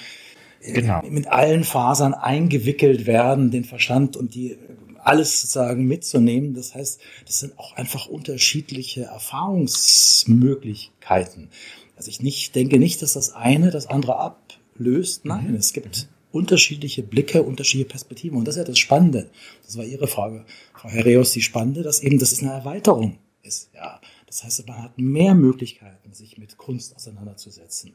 genau. 0.66 1.02
mit 1.10 1.28
allen 1.28 1.64
Fasern 1.64 2.14
eingewickelt 2.14 3.06
werden, 3.06 3.52
den 3.52 3.64
Verstand 3.66 4.18
und 4.18 4.34
die 4.36 4.58
alles 5.00 5.42
sozusagen 5.42 5.86
mitzunehmen. 5.86 6.54
Das 6.54 6.76
heißt, 6.76 7.02
das 7.26 7.40
sind 7.40 7.58
auch 7.60 7.76
einfach 7.76 8.08
unterschiedliche 8.08 9.04
Erfahrungsmöglichkeiten. 9.04 11.50
Also 11.96 12.10
ich 12.10 12.22
nicht, 12.22 12.56
denke 12.56 12.80
nicht, 12.80 13.02
dass 13.02 13.14
das 13.14 13.34
eine 13.34 13.72
das 13.72 13.88
andere 13.88 14.18
ablöst. 14.18 15.24
Nein, 15.26 15.52
mhm. 15.52 15.56
es 15.56 15.72
gibt 15.74 16.10
unterschiedliche 16.32 17.04
Blicke, 17.04 17.44
unterschiedliche 17.44 17.90
Perspektiven. 17.90 18.38
Und 18.38 18.48
das 18.48 18.56
ist 18.56 18.60
ja 18.60 18.66
das 18.66 18.80
Spannende. 18.80 19.30
Das 19.66 19.78
war 19.78 19.86
Ihre 19.86 20.08
Frage, 20.08 20.46
Frau 20.74 20.90
Herreus, 20.90 21.32
die 21.32 21.42
Spannende, 21.42 21.84
dass 21.84 22.02
eben 22.02 22.20
das 22.20 22.32
ist 22.32 22.42
eine 22.42 22.54
Erweiterung 22.54 23.18
ist. 23.44 23.70
Ja, 23.76 24.00
Das 24.34 24.44
heißt, 24.44 24.68
man 24.68 24.82
hat 24.82 24.98
mehr 24.98 25.36
Möglichkeiten, 25.36 26.12
sich 26.12 26.40
mit 26.40 26.58
Kunst 26.58 26.96
auseinanderzusetzen. 26.96 27.94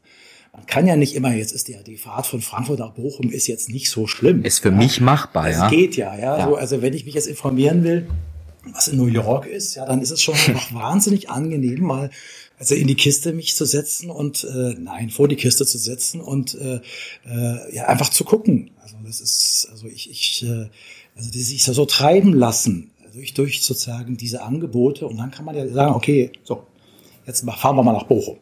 Man 0.52 0.66
kann 0.66 0.86
ja 0.86 0.94
nicht 0.94 1.16
immer, 1.16 1.34
jetzt 1.34 1.50
ist 1.50 1.66
die, 1.66 1.76
die 1.84 1.96
Fahrt 1.96 2.28
von 2.28 2.40
Frankfurt 2.40 2.78
nach 2.78 2.92
Bochum 2.92 3.30
ist 3.30 3.48
jetzt 3.48 3.70
nicht 3.70 3.90
so 3.90 4.06
schlimm. 4.06 4.44
Ist 4.44 4.60
für 4.60 4.68
ja. 4.68 4.76
mich 4.76 5.00
machbar, 5.00 5.50
ja. 5.50 5.66
Es 5.66 5.72
geht 5.72 5.96
ja, 5.96 6.16
ja. 6.16 6.38
ja. 6.38 6.44
So, 6.46 6.54
also 6.54 6.80
wenn 6.80 6.94
ich 6.94 7.04
mich 7.04 7.14
jetzt 7.14 7.26
informieren 7.26 7.82
will, 7.82 8.08
was 8.72 8.86
in 8.86 8.98
New 8.98 9.06
York 9.06 9.46
ist, 9.46 9.74
ja, 9.74 9.84
dann 9.84 10.00
ist 10.00 10.12
es 10.12 10.22
schon 10.22 10.34
einfach 10.46 10.72
wahnsinnig 10.72 11.28
angenehm, 11.28 11.80
mal 11.82 12.10
also 12.56 12.76
in 12.76 12.86
die 12.86 12.96
Kiste 12.96 13.32
mich 13.32 13.56
zu 13.56 13.64
setzen 13.64 14.08
und 14.08 14.44
äh, 14.44 14.74
nein, 14.78 15.10
vor 15.10 15.26
die 15.26 15.36
Kiste 15.36 15.66
zu 15.66 15.78
setzen 15.78 16.20
und 16.20 16.54
äh, 16.54 16.80
äh, 17.26 17.74
ja 17.74 17.86
einfach 17.86 18.10
zu 18.10 18.24
gucken. 18.24 18.70
Also 18.80 18.96
das 19.04 19.20
ist, 19.20 19.68
also 19.70 19.86
ich, 19.86 20.10
ich 20.10 20.44
äh, 20.44 20.68
also 21.16 21.30
die 21.32 21.42
sich 21.42 21.64
so 21.64 21.84
treiben 21.84 22.32
lassen 22.32 22.90
durch 23.18 23.34
durch 23.34 23.62
sozusagen 23.62 24.16
diese 24.16 24.42
Angebote 24.42 25.06
und 25.06 25.16
dann 25.16 25.30
kann 25.30 25.44
man 25.44 25.56
ja 25.56 25.66
sagen, 25.68 25.94
okay, 25.94 26.30
so 26.44 26.66
jetzt 27.26 27.44
fahren 27.44 27.76
wir 27.76 27.82
mal 27.82 27.92
nach 27.92 28.04
Bochum. 28.04 28.38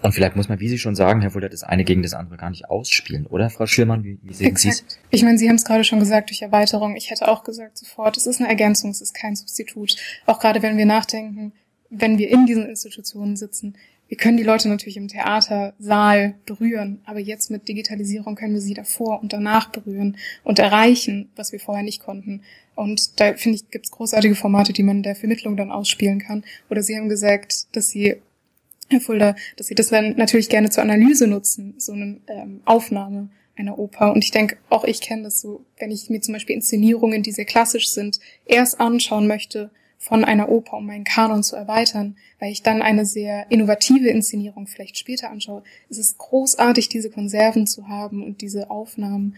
Und 0.00 0.12
vielleicht 0.12 0.36
muss 0.36 0.50
man, 0.50 0.60
wie 0.60 0.68
Sie 0.68 0.78
schon 0.78 0.94
sagen, 0.94 1.22
Herr 1.22 1.30
Fuller, 1.30 1.48
das 1.48 1.62
eine 1.62 1.82
gegen 1.82 2.02
das 2.02 2.12
andere 2.12 2.36
gar 2.36 2.50
nicht 2.50 2.68
ausspielen, 2.68 3.26
oder, 3.26 3.48
Frau 3.48 3.64
Schirmann? 3.66 4.04
Wie, 4.04 4.18
wie 4.22 4.34
sehen 4.34 4.54
Sie 4.54 4.68
es? 4.68 4.84
Ich 5.10 5.22
meine, 5.22 5.38
Sie 5.38 5.48
haben 5.48 5.56
es 5.56 5.64
gerade 5.64 5.82
schon 5.82 5.98
gesagt 5.98 6.28
durch 6.28 6.42
Erweiterung. 6.42 6.94
Ich 6.94 7.10
hätte 7.10 7.26
auch 7.26 7.42
gesagt 7.42 7.78
sofort, 7.78 8.18
es 8.18 8.26
ist 8.26 8.38
eine 8.38 8.50
Ergänzung, 8.50 8.90
es 8.90 9.00
ist 9.00 9.14
kein 9.14 9.34
Substitut. 9.34 9.96
Auch 10.26 10.40
gerade 10.40 10.60
wenn 10.60 10.76
wir 10.76 10.84
nachdenken, 10.84 11.52
wenn 11.88 12.18
wir 12.18 12.28
in 12.28 12.44
diesen 12.44 12.66
Institutionen 12.66 13.36
sitzen, 13.36 13.76
wir 14.08 14.16
können 14.16 14.36
die 14.36 14.42
Leute 14.42 14.68
natürlich 14.68 14.96
im 14.96 15.08
Theatersaal 15.08 16.34
berühren, 16.44 17.00
aber 17.04 17.20
jetzt 17.20 17.50
mit 17.50 17.68
Digitalisierung 17.68 18.34
können 18.34 18.54
wir 18.54 18.60
sie 18.60 18.74
davor 18.74 19.20
und 19.22 19.32
danach 19.32 19.70
berühren 19.70 20.16
und 20.42 20.58
erreichen, 20.58 21.30
was 21.36 21.52
wir 21.52 21.60
vorher 21.60 21.82
nicht 21.82 22.02
konnten. 22.02 22.42
Und 22.74 23.18
da 23.20 23.34
finde 23.34 23.56
ich, 23.56 23.70
gibt 23.70 23.86
es 23.86 23.92
großartige 23.92 24.34
Formate, 24.34 24.72
die 24.72 24.82
man 24.82 25.02
der 25.02 25.16
Vermittlung 25.16 25.56
dann 25.56 25.70
ausspielen 25.70 26.20
kann. 26.20 26.44
Oder 26.68 26.82
Sie 26.82 26.96
haben 26.96 27.08
gesagt, 27.08 27.74
dass 27.76 27.88
Sie 27.88 28.16
Herr 28.88 29.00
Fulda, 29.00 29.34
dass 29.56 29.68
Sie 29.68 29.74
das 29.74 29.88
dann 29.88 30.16
natürlich 30.16 30.50
gerne 30.50 30.68
zur 30.68 30.82
Analyse 30.82 31.26
nutzen, 31.26 31.74
so 31.78 31.92
eine 31.92 32.20
ähm, 32.28 32.60
Aufnahme 32.66 33.30
einer 33.56 33.78
Oper. 33.78 34.12
Und 34.12 34.24
ich 34.24 34.32
denke, 34.32 34.58
auch 34.68 34.84
ich 34.84 35.00
kenne 35.00 35.22
das 35.22 35.40
so, 35.40 35.64
wenn 35.78 35.90
ich 35.90 36.10
mir 36.10 36.20
zum 36.20 36.34
Beispiel 36.34 36.56
Inszenierungen, 36.56 37.22
die 37.22 37.32
sehr 37.32 37.44
klassisch 37.44 37.88
sind, 37.88 38.20
erst 38.44 38.80
anschauen 38.80 39.26
möchte 39.26 39.70
von 40.04 40.22
einer 40.22 40.50
Oper, 40.50 40.76
um 40.76 40.86
meinen 40.86 41.04
Kanon 41.04 41.42
zu 41.42 41.56
erweitern, 41.56 42.16
weil 42.38 42.52
ich 42.52 42.62
dann 42.62 42.82
eine 42.82 43.06
sehr 43.06 43.50
innovative 43.50 44.08
Inszenierung 44.08 44.66
vielleicht 44.66 44.98
später 44.98 45.30
anschaue. 45.30 45.62
Es 45.88 45.96
ist 45.96 46.18
großartig, 46.18 46.90
diese 46.90 47.08
Konserven 47.08 47.66
zu 47.66 47.88
haben 47.88 48.22
und 48.22 48.42
diese 48.42 48.70
Aufnahmen, 48.70 49.34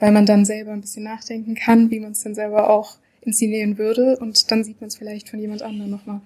weil 0.00 0.12
man 0.12 0.24
dann 0.24 0.46
selber 0.46 0.72
ein 0.72 0.80
bisschen 0.80 1.04
nachdenken 1.04 1.54
kann, 1.54 1.90
wie 1.90 2.00
man 2.00 2.12
es 2.12 2.22
dann 2.22 2.34
selber 2.34 2.70
auch 2.70 2.96
inszenieren 3.20 3.76
würde 3.76 4.16
und 4.16 4.50
dann 4.50 4.64
sieht 4.64 4.80
man 4.80 4.88
es 4.88 4.96
vielleicht 4.96 5.28
von 5.28 5.40
jemand 5.40 5.60
anderem 5.60 5.90
nochmal. 5.90 6.22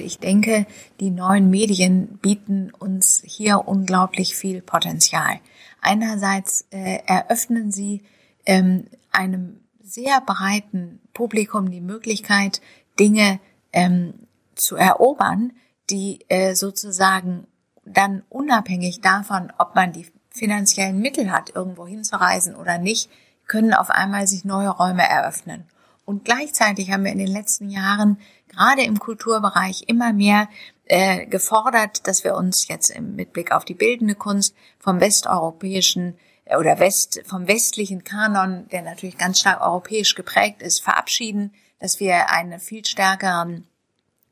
Ich 0.00 0.18
denke, 0.18 0.66
die 0.98 1.10
neuen 1.10 1.48
Medien 1.48 2.18
bieten 2.20 2.72
uns 2.76 3.22
hier 3.24 3.68
unglaublich 3.68 4.34
viel 4.34 4.62
Potenzial. 4.62 5.38
Einerseits 5.80 6.66
äh, 6.70 6.98
eröffnen 7.06 7.70
sie 7.70 8.00
ähm, 8.46 8.86
einem 9.12 9.60
sehr 9.80 10.20
breiten 10.22 11.00
Publikum 11.12 11.70
die 11.70 11.82
Möglichkeit, 11.82 12.60
Dinge 12.98 13.40
ähm, 13.72 14.14
zu 14.54 14.76
erobern, 14.76 15.52
die 15.90 16.20
äh, 16.28 16.54
sozusagen 16.54 17.46
dann 17.84 18.22
unabhängig 18.28 19.00
davon, 19.00 19.52
ob 19.58 19.74
man 19.74 19.92
die 19.92 20.06
finanziellen 20.30 20.98
Mittel 20.98 21.30
hat, 21.30 21.54
irgendwo 21.54 21.86
hinzureisen 21.86 22.54
oder 22.54 22.78
nicht, 22.78 23.10
können 23.46 23.74
auf 23.74 23.90
einmal 23.90 24.26
sich 24.26 24.44
neue 24.44 24.68
Räume 24.68 25.08
eröffnen. 25.08 25.66
Und 26.04 26.24
gleichzeitig 26.24 26.90
haben 26.90 27.04
wir 27.04 27.12
in 27.12 27.18
den 27.18 27.28
letzten 27.28 27.70
Jahren 27.70 28.18
gerade 28.48 28.82
im 28.82 28.98
Kulturbereich 28.98 29.84
immer 29.86 30.12
mehr 30.12 30.48
äh, 30.86 31.26
gefordert, 31.26 32.06
dass 32.06 32.24
wir 32.24 32.34
uns 32.34 32.68
jetzt 32.68 32.90
im, 32.90 33.14
mit 33.14 33.32
Blick 33.32 33.52
auf 33.52 33.64
die 33.64 33.74
bildende 33.74 34.14
Kunst 34.14 34.54
vom 34.78 35.00
westeuropäischen 35.00 36.18
äh, 36.44 36.56
oder 36.56 36.78
West, 36.78 37.22
vom 37.26 37.46
westlichen 37.46 38.04
Kanon, 38.04 38.68
der 38.68 38.82
natürlich 38.82 39.16
ganz 39.16 39.40
stark 39.40 39.60
europäisch 39.60 40.14
geprägt 40.14 40.60
ist, 40.62 40.80
verabschieden, 40.80 41.52
dass 41.82 41.98
wir 41.98 42.30
einen 42.30 42.60
viel 42.60 42.84
stärkeren 42.84 43.66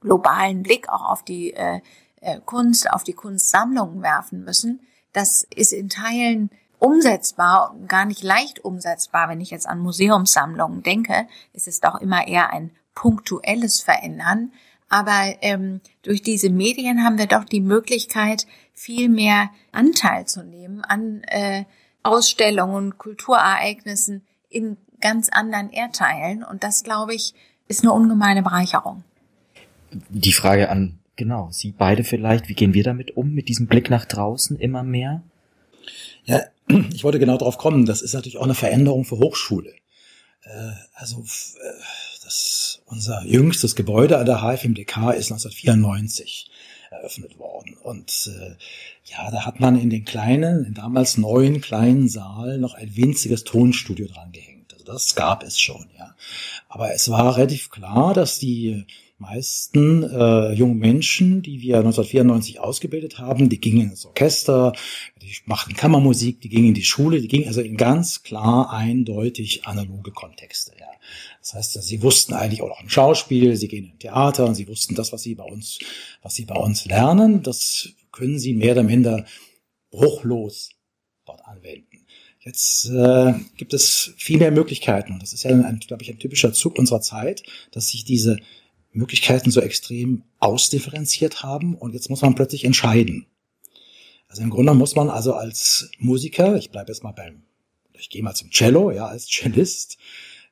globalen 0.00 0.62
Blick 0.62 0.88
auch 0.88 1.04
auf 1.10 1.24
die 1.24 1.52
äh, 1.52 1.80
äh 2.20 2.38
Kunst, 2.44 2.88
auf 2.88 3.02
die 3.02 3.12
Kunstsammlungen 3.12 4.02
werfen 4.02 4.44
müssen. 4.44 4.80
Das 5.12 5.44
ist 5.56 5.72
in 5.72 5.88
Teilen 5.88 6.50
umsetzbar 6.78 7.74
gar 7.88 8.04
nicht 8.04 8.22
leicht 8.22 8.64
umsetzbar. 8.64 9.28
Wenn 9.28 9.40
ich 9.40 9.50
jetzt 9.50 9.66
an 9.68 9.80
Museumssammlungen 9.80 10.84
denke, 10.84 11.26
ist 11.52 11.66
es 11.66 11.80
doch 11.80 12.00
immer 12.00 12.28
eher 12.28 12.52
ein 12.52 12.70
punktuelles 12.94 13.80
Verändern. 13.80 14.52
Aber 14.88 15.34
ähm, 15.40 15.80
durch 16.02 16.22
diese 16.22 16.50
Medien 16.50 17.02
haben 17.02 17.18
wir 17.18 17.26
doch 17.26 17.44
die 17.44 17.60
Möglichkeit, 17.60 18.46
viel 18.72 19.08
mehr 19.08 19.50
Anteil 19.72 20.26
zu 20.26 20.44
nehmen 20.44 20.84
an 20.84 21.24
äh, 21.24 21.64
Ausstellungen, 22.04 22.96
Kulturereignissen 22.96 24.24
in 24.48 24.76
ganz 25.00 25.28
anderen 25.30 25.70
Erdteilen. 25.70 26.42
Und 26.42 26.64
das, 26.64 26.82
glaube 26.82 27.14
ich, 27.14 27.34
ist 27.68 27.82
eine 27.82 27.92
ungemeine 27.92 28.42
Bereicherung. 28.42 29.04
Die 30.08 30.32
Frage 30.32 30.68
an, 30.68 30.98
genau, 31.16 31.48
Sie 31.50 31.72
beide 31.72 32.04
vielleicht, 32.04 32.48
wie 32.48 32.54
gehen 32.54 32.74
wir 32.74 32.84
damit 32.84 33.16
um, 33.16 33.32
mit 33.32 33.48
diesem 33.48 33.66
Blick 33.66 33.90
nach 33.90 34.04
draußen 34.04 34.58
immer 34.58 34.82
mehr? 34.82 35.22
Ja, 36.24 36.40
ich 36.92 37.04
wollte 37.04 37.18
genau 37.18 37.36
darauf 37.36 37.58
kommen. 37.58 37.86
Das 37.86 38.02
ist 38.02 38.14
natürlich 38.14 38.38
auch 38.38 38.44
eine 38.44 38.54
Veränderung 38.54 39.04
für 39.04 39.18
Hochschule. 39.18 39.74
Äh, 40.42 40.72
also 40.94 41.20
äh, 41.20 41.82
das, 42.24 42.82
unser 42.86 43.24
jüngstes 43.24 43.74
Gebäude 43.74 44.18
an 44.18 44.26
der 44.26 44.38
HFMDK 44.38 45.12
ist 45.12 45.32
1994 45.32 46.50
eröffnet 46.90 47.38
worden. 47.38 47.76
Und 47.82 48.30
äh, 48.36 48.56
ja, 49.04 49.30
da 49.30 49.46
hat 49.46 49.60
man 49.60 49.78
in 49.78 49.90
den 49.90 50.04
kleinen, 50.04 50.64
in 50.64 50.74
damals 50.74 51.16
neuen 51.16 51.60
kleinen 51.60 52.08
Saal 52.08 52.58
noch 52.58 52.74
ein 52.74 52.96
winziges 52.96 53.44
Tonstudio 53.44 54.06
dran 54.06 54.32
gehängt. 54.32 54.49
Das 54.92 55.14
gab 55.14 55.44
es 55.44 55.58
schon, 55.58 55.86
ja. 55.96 56.16
Aber 56.68 56.92
es 56.92 57.08
war 57.08 57.36
relativ 57.36 57.70
klar, 57.70 58.12
dass 58.12 58.40
die 58.40 58.86
meisten 59.18 60.02
äh, 60.02 60.52
jungen 60.52 60.78
Menschen, 60.78 61.42
die 61.42 61.60
wir 61.60 61.76
1994 61.76 62.58
ausgebildet 62.58 63.18
haben, 63.18 63.48
die 63.48 63.60
gingen 63.60 63.90
ins 63.90 64.06
Orchester, 64.06 64.72
die 65.22 65.32
machten 65.44 65.74
Kammermusik, 65.74 66.40
die 66.40 66.48
gingen 66.48 66.68
in 66.68 66.74
die 66.74 66.82
Schule, 66.82 67.20
die 67.20 67.28
gingen 67.28 67.46
also 67.46 67.60
in 67.60 67.76
ganz 67.76 68.22
klar 68.22 68.72
eindeutig 68.72 69.66
analoge 69.66 70.10
Kontexte. 70.10 70.72
Ja. 70.80 70.86
Das 71.40 71.54
heißt, 71.54 71.82
sie 71.82 72.02
wussten 72.02 72.34
eigentlich 72.34 72.62
auch 72.62 72.68
noch 72.68 72.82
im 72.82 72.88
Schauspiel, 72.88 73.56
sie 73.56 73.68
gehen 73.68 73.90
im 73.92 73.98
Theater 73.98 74.46
und 74.46 74.54
sie 74.54 74.66
wussten 74.66 74.94
das, 74.94 75.12
was 75.12 75.22
sie 75.22 75.34
bei 75.34 75.44
uns, 75.44 75.78
was 76.22 76.34
sie 76.34 76.46
bei 76.46 76.56
uns 76.56 76.86
lernen, 76.86 77.42
das 77.42 77.90
können 78.10 78.38
sie 78.38 78.54
mehr 78.54 78.72
oder 78.72 78.82
minder 78.82 79.24
bruchlos 79.90 80.70
dort 81.26 81.44
anwenden. 81.44 81.89
Jetzt 82.42 82.86
äh, 82.86 83.34
gibt 83.58 83.74
es 83.74 84.14
viel 84.16 84.38
mehr 84.38 84.50
Möglichkeiten 84.50 85.12
und 85.12 85.22
das 85.22 85.34
ist 85.34 85.42
ja, 85.42 85.50
glaube 85.86 86.02
ich, 86.02 86.10
ein 86.10 86.18
typischer 86.18 86.54
Zug 86.54 86.78
unserer 86.78 87.02
Zeit, 87.02 87.42
dass 87.70 87.88
sich 87.88 88.04
diese 88.04 88.38
Möglichkeiten 88.92 89.50
so 89.50 89.60
extrem 89.60 90.22
ausdifferenziert 90.38 91.42
haben 91.42 91.74
und 91.74 91.92
jetzt 91.92 92.08
muss 92.08 92.22
man 92.22 92.34
plötzlich 92.34 92.64
entscheiden. 92.64 93.26
Also 94.26 94.42
im 94.42 94.50
Grunde 94.50 94.74
muss 94.74 94.96
man 94.96 95.10
also 95.10 95.34
als 95.34 95.90
Musiker, 95.98 96.56
ich 96.56 96.70
bleibe 96.70 96.90
jetzt 96.90 97.02
mal 97.02 97.12
beim, 97.12 97.42
ich 97.92 98.08
gehe 98.08 98.22
mal 98.22 98.34
zum 98.34 98.50
Cello, 98.50 98.90
ja, 98.90 99.06
als 99.06 99.28
Cellist, 99.28 99.98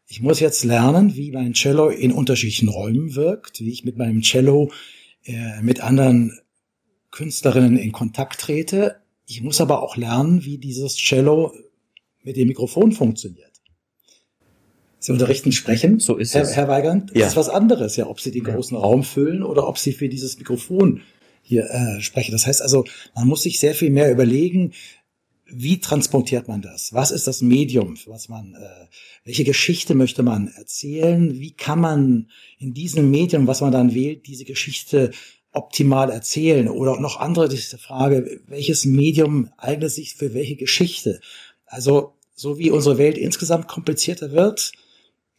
ich 0.07 0.21
muss 0.21 0.41
jetzt 0.41 0.65
lernen, 0.65 1.17
wie 1.17 1.33
mein 1.33 1.55
Cello 1.55 1.89
in 1.89 2.13
unterschiedlichen 2.13 2.69
Räumen 2.69 3.15
wirkt, 3.15 3.61
wie 3.61 3.71
ich 3.71 3.85
mit 3.85 3.97
meinem 3.97 4.21
Cello 4.21 4.73
äh, 5.25 5.63
mit 5.63 5.81
anderen 5.81 6.39
Künstlerinnen 7.11 7.79
in 7.79 7.93
Kontakt 7.93 8.41
trete. 8.41 9.01
Ich 9.27 9.43
muss 9.43 9.61
aber 9.61 9.83
auch 9.83 9.97
lernen, 9.97 10.45
wie 10.45 10.59
dieses 10.59 10.97
Cello 10.97 11.53
mit 12.23 12.37
dem 12.37 12.49
Mikrofon 12.49 12.93
funktioniert. 12.93 13.49
Sie 14.99 15.13
unterrichten 15.13 15.53
Sprechen. 15.53 16.01
So 16.01 16.17
ist 16.17 16.35
Herr, 16.35 16.43
es. 16.43 16.57
Herr 16.57 16.69
Weigand, 16.69 17.11
das 17.11 17.19
ja. 17.19 17.27
ist 17.29 17.37
was 17.37 17.49
anderes, 17.49 17.97
ja, 17.97 18.07
ob 18.07 18.21
Sie 18.21 18.33
den 18.33 18.45
großen 18.45 18.77
ja. 18.77 18.83
Raum 18.83 19.05
füllen 19.05 19.43
oder 19.43 19.69
ob 19.69 19.79
Sie 19.79 19.93
für 19.93 20.09
dieses 20.09 20.39
Mikrofon 20.39 21.03
hier 21.43 21.71
äh, 21.71 22.01
sprechen. 22.01 22.33
Das 22.33 22.47
heißt 22.47 22.61
also, 22.61 22.85
man 23.15 23.29
muss 23.29 23.43
sich 23.43 23.61
sehr 23.61 23.75
viel 23.75 23.91
mehr 23.91 24.11
überlegen, 24.11 24.73
wie 25.51 25.81
transportiert 25.81 26.47
man 26.47 26.61
das? 26.61 26.93
Was 26.93 27.11
ist 27.11 27.27
das 27.27 27.41
Medium, 27.41 27.97
was 28.07 28.29
man, 28.29 28.55
äh, 28.55 28.87
welche 29.25 29.45
Geschichte 29.45 29.95
möchte 29.95 30.23
man 30.23 30.49
erzählen? 30.49 31.41
Wie 31.41 31.53
kann 31.53 31.81
man 31.81 32.31
in 32.59 32.75
diesem 32.75 33.11
Medium, 33.11 33.47
was 33.47 33.63
man 33.63 33.73
dann 33.73 33.95
wählt, 33.95 34.27
diese 34.27 34.45
Geschichte 34.45 35.11
optimal 35.53 36.11
erzählen? 36.11 36.69
Oder 36.69 37.01
noch 37.01 37.19
andere 37.19 37.49
diese 37.49 37.79
Frage, 37.79 38.41
welches 38.47 38.85
Medium 38.85 39.51
eignet 39.57 39.91
sich 39.91 40.17
für 40.17 40.35
welche 40.35 40.57
Geschichte? 40.57 41.21
Also, 41.69 42.15
so 42.35 42.59
wie 42.59 42.71
unsere 42.71 42.99
Welt 42.99 43.19
insgesamt 43.19 43.69
komplizierter 43.69 44.33
wird, 44.33 44.73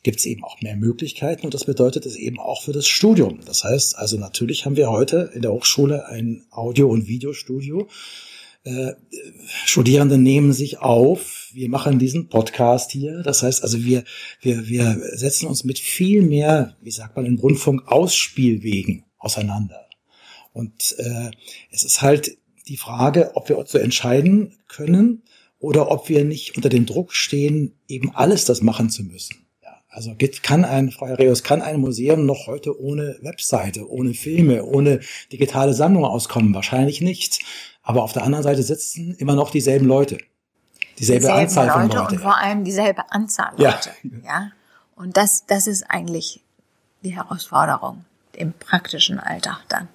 gibt 0.04 0.20
es 0.20 0.26
eben 0.26 0.44
auch 0.44 0.62
mehr 0.62 0.76
Möglichkeiten 0.76 1.46
und 1.46 1.54
das 1.54 1.66
bedeutet 1.66 2.06
es 2.06 2.16
eben 2.16 2.40
auch 2.40 2.64
für 2.64 2.72
das 2.72 2.88
Studium. 2.88 3.42
Das 3.46 3.64
heißt, 3.64 3.98
also 3.98 4.18
natürlich 4.18 4.66
haben 4.66 4.78
wir 4.78 4.90
heute 4.90 5.32
in 5.34 5.42
der 5.42 5.52
Hochschule 5.52 6.08
ein 6.08 6.46
Audio- 6.52 6.90
und 6.90 7.08
Videostudio. 7.08 7.90
Äh, 8.64 8.94
Studierende 9.66 10.18
nehmen 10.18 10.54
sich 10.54 10.80
auf. 10.80 11.50
Wir 11.54 11.70
machen 11.70 12.00
diesen 12.00 12.30
Podcast 12.30 12.92
hier. 12.92 13.24
Das 13.24 13.44
heißt 13.44 13.64
also, 13.64 13.84
wir, 13.84 14.04
wir, 14.42 14.68
wir 14.68 15.02
setzen 15.16 15.48
uns 15.48 15.64
mit 15.64 15.80
viel 15.80 16.22
mehr, 16.22 16.78
wie 16.82 16.92
sagt 16.92 17.16
man 17.16 17.26
im 17.26 17.38
Rundfunk, 17.40 17.88
Ausspielwegen 17.88 19.04
auseinander. 19.18 19.88
Und 20.54 20.96
äh, 20.98 21.32
es 21.72 21.84
ist 21.84 22.02
halt 22.02 22.38
die 22.68 22.78
Frage, 22.78 23.32
ob 23.36 23.50
wir 23.50 23.58
uns 23.58 23.72
so 23.72 23.78
entscheiden 23.78 24.58
können 24.68 25.24
oder 25.60 25.92
ob 25.92 26.10
wir 26.10 26.24
nicht 26.24 26.56
unter 26.56 26.70
dem 26.70 26.86
Druck 26.86 27.14
stehen, 27.14 27.76
eben 27.88 28.16
alles 28.16 28.46
das 28.46 28.62
machen 28.62 28.90
zu 28.90 29.04
müssen. 29.04 29.46
Ja, 29.62 29.82
also 29.90 30.16
kann 30.42 30.66
ein, 30.66 30.92
Frau 30.92 31.08
Herreus, 31.08 31.44
kann 31.44 31.62
ein 31.62 31.80
Museum 31.80 32.26
noch 32.26 32.48
heute 32.48 32.82
ohne 32.82 33.18
Webseite, 33.22 33.90
ohne 33.90 34.14
Filme, 34.14 34.64
ohne 34.64 35.02
digitale 35.32 35.74
Sammlung 35.74 36.06
auskommen? 36.06 36.54
Wahrscheinlich 36.54 37.02
nicht. 37.02 37.40
Aber 37.84 38.04
auf 38.04 38.14
der 38.14 38.24
anderen 38.24 38.44
Seite 38.44 38.64
sitzen 38.64 39.16
immer 39.16 39.36
noch 39.36 39.52
dieselben 39.52 39.86
Leute. 39.86 40.18
Dieselbe 40.98 41.22
dieselben 41.22 41.42
Anzahl 41.42 41.68
Leute 41.68 41.80
von 41.80 41.90
Leuten. 41.90 42.16
Und 42.16 42.22
vor 42.22 42.38
allem 42.38 42.64
dieselbe 42.64 43.12
Anzahl 43.12 43.52
Leute. 43.58 43.92
Ja. 44.04 44.10
ja. 44.26 44.52
Und 44.96 45.18
das, 45.18 45.46
das 45.46 45.68
ist 45.68 45.84
eigentlich 45.90 46.42
die 47.04 47.16
Herausforderung 47.16 48.06
im 48.34 48.54
praktischen 48.54 49.20
Alltag 49.20 49.64
dann. 49.70 49.88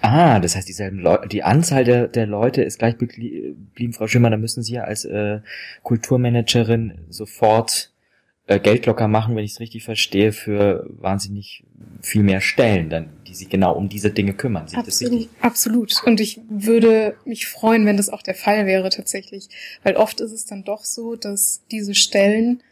Ah, 0.00 0.40
das 0.40 0.56
heißt, 0.56 0.68
dieselben 0.68 0.98
Leute, 0.98 1.28
die 1.28 1.42
Anzahl 1.42 1.84
der, 1.84 2.08
der 2.08 2.26
Leute 2.26 2.62
ist 2.62 2.78
gleich 2.78 2.98
geblieben, 2.98 3.92
Frau 3.92 4.06
Schimmer, 4.06 4.30
da 4.30 4.36
müssen 4.36 4.62
Sie 4.62 4.74
ja 4.74 4.82
als 4.82 5.04
äh, 5.04 5.40
Kulturmanagerin 5.82 6.98
sofort 7.08 7.92
äh, 8.48 8.58
Geld 8.58 8.86
locker 8.86 9.08
machen, 9.08 9.36
wenn 9.36 9.44
ich 9.44 9.52
es 9.52 9.60
richtig 9.60 9.84
verstehe, 9.84 10.32
für 10.32 10.86
wahnsinnig 10.88 11.64
viel 12.00 12.22
mehr 12.22 12.40
Stellen, 12.40 12.88
dann, 12.88 13.10
die 13.26 13.34
sich 13.34 13.48
genau 13.48 13.74
um 13.74 13.88
diese 13.88 14.10
Dinge 14.10 14.32
kümmern. 14.32 14.66
Sieht 14.68 14.78
absolut, 14.78 15.28
absolut. 15.40 16.02
Und 16.04 16.20
ich 16.20 16.40
würde 16.48 17.14
mich 17.24 17.46
freuen, 17.46 17.84
wenn 17.86 17.98
das 17.98 18.08
auch 18.08 18.22
der 18.22 18.34
Fall 18.34 18.66
wäre 18.66 18.88
tatsächlich, 18.88 19.48
weil 19.82 19.96
oft 19.96 20.20
ist 20.20 20.32
es 20.32 20.46
dann 20.46 20.64
doch 20.64 20.84
so, 20.84 21.14
dass 21.14 21.62
diese 21.70 21.94
Stellen 21.94 22.62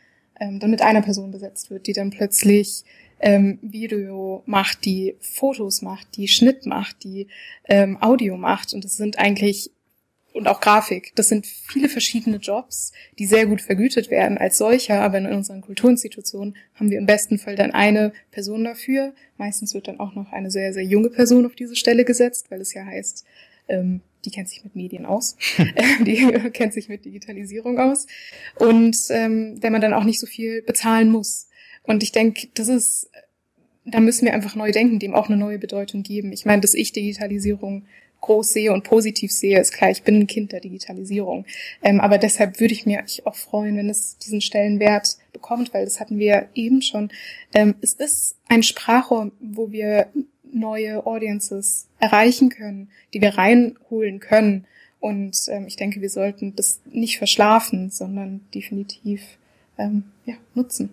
ähm, 0.40 0.60
dann 0.60 0.70
mit 0.70 0.82
einer 0.82 1.02
Person 1.02 1.30
besetzt 1.30 1.70
wird, 1.70 1.86
die 1.86 1.92
dann 1.92 2.10
plötzlich 2.10 2.84
ähm, 3.20 3.58
Video 3.62 4.42
macht, 4.46 4.84
die 4.84 5.16
Fotos 5.20 5.82
macht, 5.82 6.16
die 6.16 6.28
Schnitt 6.28 6.66
macht, 6.66 7.04
die 7.04 7.28
ähm, 7.68 8.00
Audio 8.00 8.36
macht. 8.36 8.74
Und 8.74 8.84
das 8.84 8.96
sind 8.96 9.18
eigentlich, 9.18 9.70
und 10.32 10.48
auch 10.48 10.60
Grafik, 10.60 11.12
das 11.14 11.28
sind 11.28 11.46
viele 11.46 11.88
verschiedene 11.88 12.36
Jobs, 12.36 12.92
die 13.18 13.26
sehr 13.26 13.46
gut 13.46 13.62
vergütet 13.62 14.10
werden 14.10 14.36
als 14.36 14.58
solcher. 14.58 15.00
Aber 15.00 15.18
in 15.18 15.26
unseren 15.26 15.62
Kulturinstitutionen 15.62 16.56
haben 16.74 16.90
wir 16.90 16.98
im 16.98 17.06
besten 17.06 17.38
Fall 17.38 17.56
dann 17.56 17.70
eine 17.70 18.12
Person 18.30 18.64
dafür. 18.64 19.14
Meistens 19.38 19.72
wird 19.72 19.88
dann 19.88 20.00
auch 20.00 20.14
noch 20.14 20.32
eine 20.32 20.50
sehr, 20.50 20.72
sehr 20.72 20.84
junge 20.84 21.10
Person 21.10 21.46
auf 21.46 21.54
diese 21.54 21.76
Stelle 21.76 22.04
gesetzt, 22.04 22.50
weil 22.50 22.60
es 22.60 22.74
ja 22.74 22.84
heißt, 22.84 23.24
ähm, 23.68 24.00
die 24.26 24.30
kennt 24.30 24.48
sich 24.48 24.62
mit 24.64 24.76
Medien 24.76 25.06
aus, 25.06 25.36
die 26.04 26.50
kennt 26.52 26.74
sich 26.74 26.88
mit 26.88 27.04
Digitalisierung 27.04 27.78
aus. 27.78 28.06
Und 28.56 28.96
ähm, 29.10 29.56
wenn 29.60 29.72
man 29.72 29.80
dann 29.80 29.94
auch 29.94 30.04
nicht 30.04 30.20
so 30.20 30.26
viel 30.26 30.62
bezahlen 30.62 31.10
muss. 31.10 31.48
Und 31.86 32.02
ich 32.02 32.12
denke, 32.12 32.48
das 32.54 32.68
ist, 32.68 33.10
da 33.84 34.00
müssen 34.00 34.26
wir 34.26 34.34
einfach 34.34 34.54
neu 34.54 34.72
denken, 34.72 34.98
dem 34.98 35.14
auch 35.14 35.28
eine 35.28 35.36
neue 35.36 35.58
Bedeutung 35.58 36.02
geben. 36.02 36.32
Ich 36.32 36.44
meine, 36.44 36.60
dass 36.60 36.74
ich 36.74 36.92
Digitalisierung 36.92 37.84
groß 38.20 38.52
sehe 38.52 38.72
und 38.72 38.82
positiv 38.82 39.30
sehe, 39.30 39.60
ist 39.60 39.72
klar, 39.72 39.90
ich 39.90 40.02
bin 40.02 40.20
ein 40.20 40.26
Kind 40.26 40.52
der 40.52 40.60
Digitalisierung. 40.60 41.44
Ähm, 41.82 42.00
aber 42.00 42.18
deshalb 42.18 42.58
würde 42.60 42.74
ich 42.74 42.86
mich 42.86 43.24
auch 43.24 43.36
freuen, 43.36 43.76
wenn 43.76 43.88
es 43.88 44.18
diesen 44.18 44.40
Stellenwert 44.40 45.16
bekommt, 45.32 45.72
weil 45.72 45.84
das 45.84 46.00
hatten 46.00 46.18
wir 46.18 46.48
eben 46.54 46.82
schon. 46.82 47.10
Ähm, 47.54 47.76
es 47.80 47.92
ist 47.92 48.36
ein 48.48 48.62
Sprachrohr, 48.62 49.30
wo 49.40 49.70
wir 49.70 50.08
neue 50.52 51.06
Audiences 51.06 51.86
erreichen 52.00 52.48
können, 52.48 52.88
die 53.14 53.20
wir 53.20 53.36
reinholen 53.36 54.18
können. 54.18 54.64
Und 54.98 55.36
ähm, 55.48 55.66
ich 55.68 55.76
denke, 55.76 56.00
wir 56.00 56.10
sollten 56.10 56.56
das 56.56 56.80
nicht 56.90 57.18
verschlafen, 57.18 57.90
sondern 57.90 58.40
definitiv 58.54 59.20
ähm, 59.78 60.04
ja, 60.24 60.34
nutzen 60.54 60.90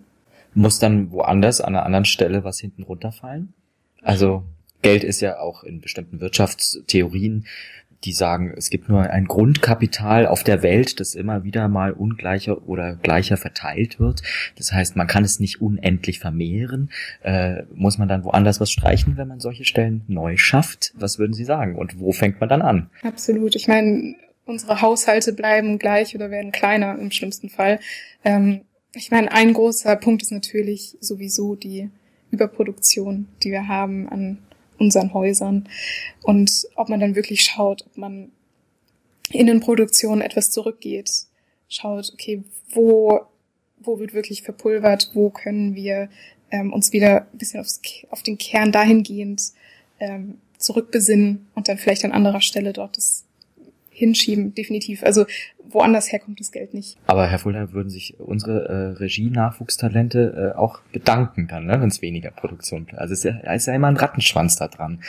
muss 0.56 0.80
dann 0.80 1.12
woanders 1.12 1.62
an 1.62 1.76
einer 1.76 1.86
anderen 1.86 2.06
Stelle 2.06 2.44
was 2.44 2.60
hinten 2.60 2.84
runterfallen? 2.84 3.54
Also 4.02 4.44
Geld 4.82 5.04
ist 5.04 5.22
ja 5.22 5.40
auch 5.40 5.64
in 5.64 5.82
bestimmten 5.82 6.20
Wirtschaftstheorien, 6.20 7.46
die 8.04 8.12
sagen, 8.12 8.54
es 8.58 8.70
gibt 8.70 8.90
nur 8.90 9.02
ein 9.02 9.26
Grundkapital 9.26 10.28
auf 10.28 10.44
der 10.44 10.62
Welt, 10.62 11.00
das 11.00 11.16
immer 11.16 11.44
wieder 11.44 11.68
mal 11.68 11.94
ungleicher 11.94 12.68
oder 12.68 12.96
gleicher 12.96 13.38
verteilt 13.38 14.00
wird. 14.00 14.22
Das 14.58 14.74
heißt, 14.74 14.96
man 14.96 15.08
kann 15.08 15.24
es 15.24 15.40
nicht 15.40 15.62
unendlich 15.62 16.20
vermehren. 16.20 16.90
Äh, 17.22 17.64
muss 17.74 17.98
man 17.98 18.10
dann 18.10 18.26
woanders 18.26 18.60
was 18.60 18.72
streichen, 18.72 19.18
wenn 19.18 19.28
man 19.28 19.40
solche 19.40 19.64
Stellen 19.64 20.04
neu 20.08 20.38
schafft? 20.38 20.94
Was 20.96 21.18
würden 21.18 21.34
Sie 21.34 21.46
sagen? 21.46 21.76
Und 21.76 22.00
wo 22.00 22.12
fängt 22.12 22.42
man 22.42 22.50
dann 22.50 22.62
an? 22.62 22.90
Absolut. 23.04 23.56
Ich 23.56 23.68
meine, 23.70 24.16
unsere 24.46 24.82
Haushalte 24.82 25.32
bleiben 25.32 25.80
gleich 25.80 26.14
oder 26.14 26.30
werden 26.30 26.52
kleiner 26.52 26.98
im 27.00 27.12
schlimmsten 27.12 27.50
Fall. 27.50 27.80
Ähm, 28.26 28.62
ich 28.96 29.12
meine, 29.12 29.32
ein 29.32 29.54
großer 29.54 29.96
Punkt 29.96 30.22
ist 30.22 30.32
natürlich 30.32 30.98
sowieso 31.00 31.56
die 31.56 31.90
Überproduktion, 32.32 33.28
die 33.44 33.52
wir 33.52 33.68
haben 33.68 34.08
an 34.10 34.38
unseren 34.78 35.14
Häusern. 35.14 35.68
Und 36.22 36.68
ob 36.76 36.90
man 36.90 37.00
dann 37.00 37.16
wirklich 37.16 37.42
schaut, 37.42 37.86
ob 37.86 37.98
man 37.98 38.32
in 39.32 39.48
den 39.48 39.60
Produktionen 39.62 40.22
etwas 40.22 40.52
zurückgeht, 40.52 41.12
schaut, 41.70 42.12
okay, 42.14 42.44
wo, 42.70 43.22
wo 43.80 44.00
wird 44.00 44.14
wirklich 44.14 44.44
verpulvert, 44.44 45.12
wo 45.14 45.30
können 45.30 45.76
wir 45.76 46.10
ähm, 46.52 46.72
uns 46.72 46.94
wieder 46.94 47.28
ein 47.32 47.38
bisschen 47.38 47.62
aufs, 47.62 47.82
auf 48.10 48.22
den 48.22 48.38
Kern 48.38 48.72
dahingehend 48.72 49.42
ähm, 50.00 50.38
zurückbesinnen 50.58 51.48
und 51.56 51.68
dann 51.68 51.78
vielleicht 51.78 52.06
an 52.06 52.12
anderer 52.12 52.42
Stelle 52.42 52.74
dort 52.74 52.98
das 52.98 53.26
hinschieben, 53.94 54.54
definitiv. 54.54 55.04
Also 55.04 55.26
woanders 55.70 56.12
herkommt 56.12 56.40
das 56.40 56.52
Geld 56.52 56.74
nicht. 56.74 56.98
Aber 57.08 57.28
Herr 57.28 57.40
Fulda, 57.40 57.72
würden 57.72 57.90
sich 57.90 58.20
unsere 58.20 58.68
äh, 58.68 58.98
Regie-Nachwuchstalente 59.00 60.54
äh, 60.54 60.58
auch 60.58 60.82
bedanken 60.92 61.48
dann, 61.48 61.66
ne, 61.66 61.80
wenn 61.82 61.90
es 61.90 62.02
weniger 62.02 62.32
Produktion 62.32 62.86
gibt. 62.86 63.00
Also 63.00 63.14
es 63.14 63.26
ist, 63.26 63.34
ja, 63.44 63.54
ist 63.54 63.68
ja 63.68 63.74
immer 63.74 63.88
ein 63.88 63.98
Rattenschwanz 63.98 64.56
da 64.56 64.68
dran. 64.68 65.00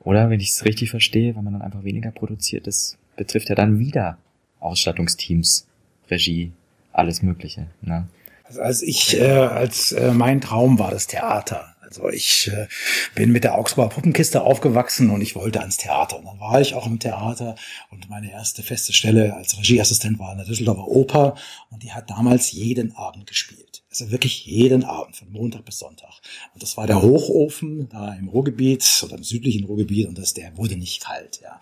Oder 0.00 0.30
wenn 0.30 0.40
ich 0.40 0.50
es 0.50 0.64
richtig 0.64 0.90
verstehe, 0.90 1.36
wenn 1.36 1.44
man 1.44 1.54
dann 1.54 1.62
einfach 1.62 1.84
weniger 1.84 2.10
produziert, 2.10 2.66
das 2.66 2.98
betrifft 3.16 3.48
ja 3.48 3.54
dann 3.54 3.78
wieder 3.78 4.18
Ausstattungsteams, 4.60 5.66
Regie, 6.10 6.52
alles 6.92 7.22
Mögliche. 7.22 7.66
Ne? 7.82 8.08
Also 8.44 8.60
als 8.62 8.82
ich, 8.82 9.20
äh, 9.20 9.30
als 9.30 9.92
äh, 9.92 10.12
mein 10.12 10.40
Traum 10.40 10.78
war 10.78 10.90
das 10.90 11.06
Theater. 11.06 11.74
Also 11.88 12.10
ich 12.10 12.48
äh, 12.48 12.68
bin 13.14 13.32
mit 13.32 13.44
der 13.44 13.54
Augsburger 13.54 13.88
Puppenkiste 13.88 14.42
aufgewachsen 14.42 15.08
und 15.08 15.22
ich 15.22 15.34
wollte 15.34 15.60
ans 15.60 15.78
Theater. 15.78 16.18
Und 16.18 16.26
dann 16.26 16.38
war 16.38 16.60
ich 16.60 16.74
auch 16.74 16.86
im 16.86 16.98
Theater 16.98 17.54
und 17.90 18.10
meine 18.10 18.30
erste 18.30 18.62
feste 18.62 18.92
Stelle 18.92 19.34
als 19.34 19.56
Regieassistent 19.56 20.18
war 20.18 20.32
in 20.32 20.38
der 20.38 20.46
Düsseldorfer 20.46 20.86
Oper 20.86 21.34
und 21.70 21.82
die 21.82 21.92
hat 21.92 22.10
damals 22.10 22.52
jeden 22.52 22.94
Abend 22.94 23.26
gespielt. 23.26 23.82
Also 23.88 24.10
wirklich 24.10 24.44
jeden 24.44 24.84
Abend, 24.84 25.16
von 25.16 25.32
Montag 25.32 25.64
bis 25.64 25.78
Sonntag. 25.78 26.12
Und 26.52 26.62
das 26.62 26.76
war 26.76 26.86
der 26.86 27.00
Hochofen 27.00 27.88
da 27.88 28.12
im 28.14 28.28
Ruhrgebiet 28.28 29.02
oder 29.06 29.16
im 29.16 29.24
südlichen 29.24 29.64
Ruhrgebiet 29.64 30.08
und 30.08 30.18
das, 30.18 30.34
der 30.34 30.58
wurde 30.58 30.76
nicht 30.76 31.02
kalt, 31.02 31.40
ja. 31.42 31.58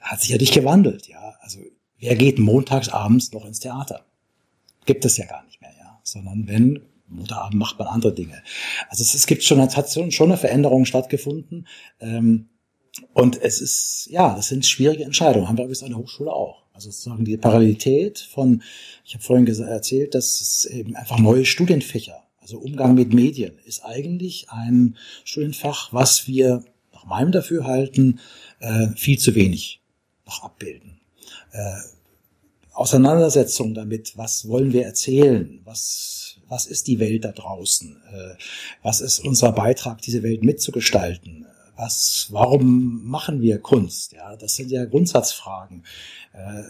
Hat 0.00 0.20
sich 0.20 0.30
ja 0.30 0.36
nicht 0.36 0.52
gewandelt, 0.52 1.08
ja. 1.08 1.34
Also 1.40 1.60
wer 1.98 2.14
geht 2.14 2.38
montags 2.38 2.90
abends 2.90 3.32
noch 3.32 3.46
ins 3.46 3.60
Theater? 3.60 4.04
Gibt 4.84 5.06
es 5.06 5.16
ja 5.16 5.24
gar 5.24 5.44
nicht 5.46 5.62
mehr, 5.62 5.72
ja. 5.78 5.98
Sondern 6.02 6.46
wenn 6.46 6.82
Montagabend 7.08 7.58
macht 7.58 7.78
man 7.78 7.88
andere 7.88 8.14
Dinge. 8.14 8.42
Also 8.88 9.02
es, 9.02 9.14
es 9.14 9.26
gibt 9.26 9.42
schon, 9.42 9.60
es 9.60 9.76
hat 9.76 9.90
schon 9.92 10.28
eine 10.28 10.36
Veränderung 10.36 10.84
stattgefunden. 10.84 11.66
Ähm, 12.00 12.48
und 13.12 13.40
es 13.40 13.60
ist, 13.60 14.08
ja, 14.10 14.34
das 14.34 14.48
sind 14.48 14.66
schwierige 14.66 15.04
Entscheidungen. 15.04 15.48
Haben 15.48 15.58
wir 15.58 15.64
übrigens 15.64 15.82
an 15.82 15.90
der 15.90 15.98
Hochschule 15.98 16.32
auch. 16.32 16.64
Also 16.72 16.90
sozusagen 16.90 17.24
die 17.24 17.36
Parallelität 17.36 18.18
von, 18.18 18.62
ich 19.04 19.14
habe 19.14 19.24
vorhin 19.24 19.46
erzählt, 19.46 20.14
dass 20.14 20.40
es 20.40 20.66
eben 20.66 20.94
einfach 20.94 21.18
neue 21.18 21.46
Studienfächer, 21.46 22.22
also 22.38 22.58
Umgang 22.58 22.94
mit 22.94 23.14
Medien, 23.14 23.58
ist 23.64 23.84
eigentlich 23.84 24.50
ein 24.50 24.96
Studienfach, 25.24 25.92
was 25.92 26.26
wir 26.26 26.64
nach 26.92 27.06
meinem 27.06 27.32
Dafürhalten 27.32 28.20
äh, 28.60 28.88
viel 28.94 29.18
zu 29.18 29.34
wenig 29.34 29.80
noch 30.26 30.42
abbilden. 30.42 31.00
Äh, 31.52 31.76
Auseinandersetzung 32.74 33.72
damit, 33.72 34.18
was 34.18 34.46
wollen 34.48 34.74
wir 34.74 34.84
erzählen, 34.84 35.60
was 35.64 36.15
was 36.48 36.66
ist 36.66 36.86
die 36.86 36.98
Welt 36.98 37.24
da 37.24 37.32
draußen? 37.32 37.96
Äh, 38.12 38.34
was 38.82 39.00
ist 39.00 39.20
unser 39.20 39.52
Beitrag, 39.52 40.00
diese 40.02 40.22
Welt 40.22 40.42
mitzugestalten? 40.42 41.46
Was, 41.76 42.28
warum 42.30 43.04
machen 43.04 43.42
wir 43.42 43.58
Kunst? 43.58 44.12
Ja, 44.12 44.34
das 44.36 44.54
sind 44.54 44.70
ja 44.70 44.86
Grundsatzfragen, 44.86 45.84
äh, 46.32 46.62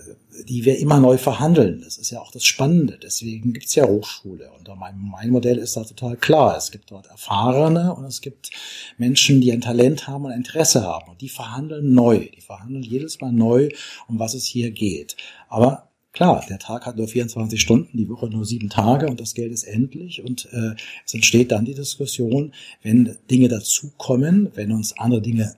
die 0.48 0.64
wir 0.64 0.80
immer 0.80 0.98
neu 0.98 1.16
verhandeln. 1.16 1.80
Das 1.84 1.96
ist 1.96 2.10
ja 2.10 2.20
auch 2.20 2.32
das 2.32 2.44
Spannende. 2.44 2.98
Deswegen 3.00 3.52
gibt's 3.52 3.76
ja 3.76 3.86
Hochschule. 3.86 4.50
Und 4.58 4.68
mein, 4.76 4.98
mein 4.98 5.30
Modell 5.30 5.58
ist 5.58 5.76
da 5.76 5.84
total 5.84 6.16
klar. 6.16 6.56
Es 6.56 6.72
gibt 6.72 6.90
dort 6.90 7.06
Erfahrene 7.06 7.94
und 7.94 8.04
es 8.04 8.20
gibt 8.20 8.50
Menschen, 8.98 9.40
die 9.40 9.52
ein 9.52 9.60
Talent 9.60 10.08
haben 10.08 10.24
und 10.24 10.32
Interesse 10.32 10.82
haben. 10.82 11.12
Und 11.12 11.20
die 11.20 11.28
verhandeln 11.28 11.94
neu. 11.94 12.28
Die 12.34 12.40
verhandeln 12.40 12.82
jedes 12.82 13.20
Mal 13.20 13.30
neu, 13.30 13.68
um 14.08 14.18
was 14.18 14.34
es 14.34 14.44
hier 14.44 14.72
geht. 14.72 15.16
Aber 15.48 15.85
Klar, 16.16 16.42
der 16.48 16.58
Tag 16.58 16.86
hat 16.86 16.96
nur 16.96 17.08
24 17.08 17.60
Stunden, 17.60 17.98
die 17.98 18.08
Woche 18.08 18.30
nur 18.30 18.46
sieben 18.46 18.70
Tage 18.70 19.06
und 19.06 19.20
das 19.20 19.34
Geld 19.34 19.52
ist 19.52 19.64
endlich 19.64 20.24
und 20.24 20.48
äh, 20.50 20.74
es 21.04 21.12
entsteht 21.12 21.52
dann 21.52 21.66
die 21.66 21.74
Diskussion, 21.74 22.54
wenn 22.82 23.18
Dinge 23.30 23.48
dazukommen, 23.48 24.50
wenn 24.54 24.72
uns 24.72 24.96
andere 24.96 25.20
Dinge 25.20 25.56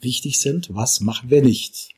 wichtig 0.00 0.40
sind, 0.40 0.74
was 0.74 1.00
machen 1.00 1.28
wir 1.28 1.42
nicht? 1.42 1.90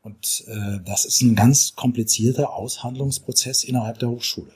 Und 0.00 0.44
äh, 0.46 0.78
das 0.86 1.04
ist 1.04 1.20
ein 1.20 1.34
ganz 1.34 1.74
komplizierter 1.76 2.54
Aushandlungsprozess 2.54 3.64
innerhalb 3.64 3.98
der 3.98 4.08
Hochschule. 4.08 4.50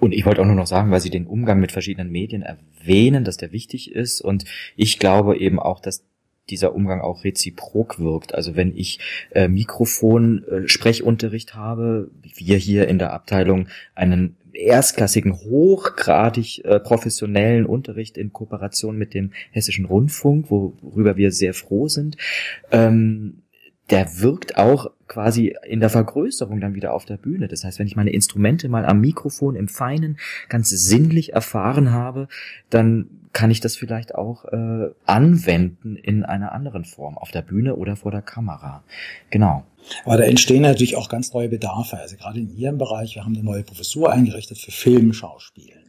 Und 0.00 0.12
ich 0.12 0.24
wollte 0.24 0.40
auch 0.40 0.46
nur 0.46 0.54
noch 0.54 0.66
sagen, 0.66 0.90
weil 0.90 1.02
Sie 1.02 1.10
den 1.10 1.26
Umgang 1.26 1.60
mit 1.60 1.72
verschiedenen 1.72 2.10
Medien 2.10 2.40
erwähnen, 2.40 3.24
dass 3.24 3.36
der 3.36 3.52
wichtig 3.52 3.92
ist. 3.92 4.22
Und 4.22 4.46
ich 4.74 4.98
glaube 4.98 5.36
eben 5.36 5.60
auch, 5.60 5.80
dass 5.80 6.02
dieser 6.50 6.74
Umgang 6.74 7.00
auch 7.00 7.24
reziprok 7.24 7.98
wirkt. 7.98 8.34
Also 8.34 8.56
wenn 8.56 8.76
ich 8.76 9.00
äh, 9.30 9.48
Mikrofon, 9.48 10.44
äh, 10.44 10.66
habe, 11.54 12.10
wir 12.22 12.56
hier 12.56 12.88
in 12.88 12.98
der 12.98 13.12
Abteilung 13.12 13.68
einen 13.94 14.36
erstklassigen, 14.52 15.34
hochgradig 15.34 16.64
äh, 16.64 16.80
professionellen 16.80 17.66
Unterricht 17.66 18.18
in 18.18 18.32
Kooperation 18.32 18.98
mit 18.98 19.14
dem 19.14 19.32
Hessischen 19.50 19.84
Rundfunk, 19.84 20.50
worüber 20.50 21.16
wir 21.16 21.30
sehr 21.30 21.54
froh 21.54 21.88
sind. 21.88 22.16
Ähm, 22.70 23.42
der 23.90 24.20
wirkt 24.20 24.58
auch 24.58 24.90
quasi 25.06 25.56
in 25.64 25.80
der 25.80 25.88
Vergrößerung 25.88 26.60
dann 26.60 26.74
wieder 26.74 26.92
auf 26.92 27.06
der 27.06 27.16
Bühne. 27.16 27.48
Das 27.48 27.64
heißt, 27.64 27.78
wenn 27.78 27.86
ich 27.86 27.96
meine 27.96 28.12
Instrumente 28.12 28.68
mal 28.68 28.84
am 28.84 29.00
Mikrofon 29.00 29.56
im 29.56 29.68
Feinen 29.68 30.18
ganz 30.50 30.68
sinnlich 30.68 31.32
erfahren 31.32 31.90
habe, 31.90 32.28
dann 32.68 33.08
kann 33.38 33.52
ich 33.52 33.60
das 33.60 33.76
vielleicht 33.76 34.16
auch 34.16 34.46
äh, 34.46 34.90
anwenden 35.06 35.94
in 35.94 36.24
einer 36.24 36.50
anderen 36.50 36.84
Form, 36.84 37.16
auf 37.16 37.30
der 37.30 37.42
Bühne 37.42 37.76
oder 37.76 37.94
vor 37.94 38.10
der 38.10 38.20
Kamera. 38.20 38.82
Genau. 39.30 39.62
Aber 40.04 40.16
da 40.16 40.24
entstehen 40.24 40.62
natürlich 40.62 40.96
auch 40.96 41.08
ganz 41.08 41.32
neue 41.32 41.48
Bedarfe. 41.48 41.98
Also 41.98 42.16
gerade 42.16 42.40
in 42.40 42.56
Ihrem 42.56 42.78
Bereich, 42.78 43.14
wir 43.14 43.24
haben 43.24 43.36
eine 43.36 43.44
neue 43.44 43.62
Professur 43.62 44.10
eingerichtet 44.10 44.58
für 44.58 44.72
Filmschauspielen. 44.72 45.87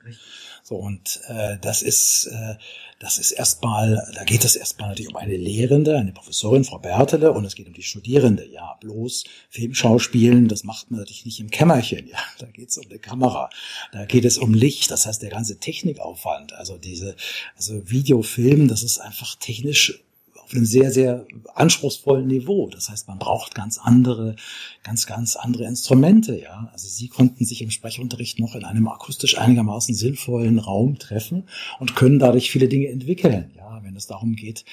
So, 0.64 0.76
und 0.76 1.22
äh, 1.28 1.58
das 1.62 1.82
ist, 1.82 2.28
äh, 2.28 2.56
das 3.00 3.18
ist 3.18 3.32
erstmal, 3.32 4.12
da 4.14 4.24
geht 4.24 4.44
es 4.44 4.56
erstmal 4.56 4.90
natürlich 4.90 5.10
um 5.10 5.16
eine 5.16 5.38
Lehrende, 5.38 5.98
eine 5.98 6.12
Professorin, 6.12 6.64
Frau 6.64 6.80
Bertele, 6.80 7.32
und 7.32 7.46
es 7.46 7.56
geht 7.56 7.68
um 7.68 7.74
die 7.74 7.82
Studierende. 7.84 8.46
Ja, 8.48 8.78
bloß 8.82 9.24
Filmschauspielen, 9.50 10.48
das 10.48 10.64
macht 10.64 10.92
man 10.92 11.00
natürlich 11.00 11.26
nicht 11.26 11.40
im 11.40 11.50
Kämmerchen. 11.50 12.08
Ja, 12.08 12.20
da 12.40 12.48
geht 12.48 12.70
es 12.70 12.78
um 12.78 12.86
eine 12.90 13.00
Kamera, 13.00 13.50
da 13.94 14.06
geht 14.06 14.26
es 14.26 14.38
um 14.38 14.54
Licht, 14.54 14.92
das 14.92 15.06
heißt 15.06 15.22
der 15.22 15.30
ganze 15.30 15.60
Technikaufwand, 15.60 16.54
also 16.54 16.78
diese, 16.78 17.16
also 17.56 17.90
Videofilm, 17.90 18.68
das 18.68 18.84
ist 18.84 19.00
einfach 19.00 19.36
technisch 19.36 20.04
auf 20.50 20.56
einem 20.56 20.66
sehr, 20.66 20.92
sehr 20.92 21.28
anspruchsvollen 21.54 22.26
Niveau. 22.26 22.70
Das 22.70 22.90
heißt, 22.90 23.08
man 23.08 23.20
braucht 23.20 23.54
ganz 23.54 23.78
andere, 23.78 24.36
ganz, 24.84 25.06
ganz 25.06 25.36
andere 25.36 25.66
Instrumente, 25.66 26.40
ja. 26.42 26.70
Also 26.74 26.88
sie 26.88 27.08
konnten 27.08 27.46
sich 27.46 27.62
im 27.62 27.70
Sprechunterricht 27.70 28.40
noch 28.40 28.56
in 28.56 28.64
einem 28.64 28.88
akustisch 28.88 29.38
einigermaßen 29.38 29.94
sinnvollen 29.94 30.58
Raum 30.58 30.98
treffen 30.98 31.48
und 31.80 31.96
können 31.96 32.18
dadurch 32.18 32.50
viele 32.50 32.68
Dinge 32.68 32.88
entwickeln, 32.88 33.52
ja, 33.56 33.80
wenn 33.84 33.96
es 33.96 34.08
darum 34.08 34.36
geht, 34.36 34.66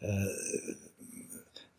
äh, 0.00 0.26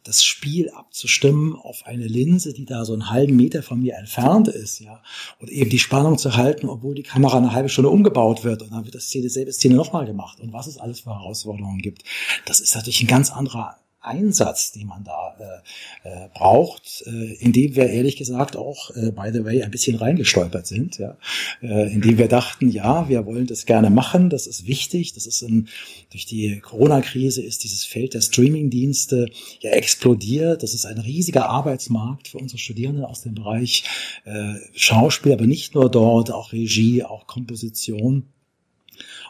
das 0.03 0.23
Spiel 0.23 0.69
abzustimmen 0.71 1.55
auf 1.55 1.85
eine 1.85 2.07
Linse, 2.07 2.53
die 2.53 2.65
da 2.65 2.85
so 2.85 2.93
einen 2.93 3.09
halben 3.09 3.35
Meter 3.35 3.61
von 3.61 3.81
mir 3.81 3.95
entfernt 3.95 4.47
ist, 4.47 4.79
ja, 4.79 5.01
und 5.39 5.49
eben 5.49 5.69
die 5.69 5.79
Spannung 5.79 6.17
zu 6.17 6.35
halten, 6.35 6.69
obwohl 6.69 6.95
die 6.95 7.03
Kamera 7.03 7.37
eine 7.37 7.53
halbe 7.53 7.69
Stunde 7.69 7.89
umgebaut 7.89 8.43
wird 8.43 8.61
und 8.63 8.71
dann 8.71 8.85
wird 8.85 8.95
das 8.95 9.05
Szene, 9.05 9.29
selbe 9.29 9.51
Szene 9.51 9.75
nochmal 9.75 10.05
gemacht 10.05 10.39
und 10.39 10.53
was 10.53 10.67
es 10.67 10.77
alles 10.77 11.01
für 11.01 11.11
Herausforderungen 11.11 11.79
gibt. 11.79 12.03
Das 12.45 12.59
ist 12.59 12.75
natürlich 12.75 13.01
ein 13.03 13.07
ganz 13.07 13.31
anderer 13.31 13.80
Einsatz, 14.01 14.71
den 14.71 14.87
man 14.87 15.03
da 15.03 15.35
äh, 15.39 16.09
äh, 16.09 16.29
braucht, 16.33 17.03
äh, 17.05 17.33
in 17.35 17.53
dem 17.53 17.75
wir 17.75 17.87
ehrlich 17.87 18.15
gesagt 18.15 18.55
auch, 18.55 18.89
äh, 18.95 19.11
by 19.11 19.29
the 19.31 19.45
way, 19.45 19.61
ein 19.61 19.71
bisschen 19.71 19.95
reingestolpert 19.95 20.65
sind, 20.65 20.97
ja, 20.97 21.17
äh, 21.61 21.93
in 21.93 22.01
dem 22.01 22.17
wir 22.17 22.27
dachten, 22.27 22.69
ja, 22.69 23.07
wir 23.09 23.25
wollen 23.25 23.45
das 23.45 23.65
gerne 23.65 23.89
machen, 23.89 24.29
das 24.29 24.47
ist 24.47 24.65
wichtig, 24.65 25.13
das 25.13 25.27
ist 25.27 25.43
ein, 25.43 25.67
durch 26.09 26.25
die 26.25 26.59
Corona-Krise 26.59 27.41
ist 27.41 27.63
dieses 27.63 27.85
Feld 27.85 28.15
der 28.15 28.21
Streaming-Dienste 28.21 29.27
ja 29.59 29.71
explodiert, 29.71 30.63
das 30.63 30.73
ist 30.73 30.85
ein 30.85 30.97
riesiger 30.97 31.49
Arbeitsmarkt 31.49 32.29
für 32.29 32.39
unsere 32.39 32.57
Studierenden 32.57 33.05
aus 33.05 33.21
dem 33.21 33.35
Bereich 33.35 33.83
äh, 34.25 34.55
Schauspiel, 34.73 35.33
aber 35.33 35.45
nicht 35.45 35.75
nur 35.75 35.91
dort, 35.91 36.31
auch 36.31 36.53
Regie, 36.53 37.03
auch 37.03 37.27
Komposition. 37.27 38.27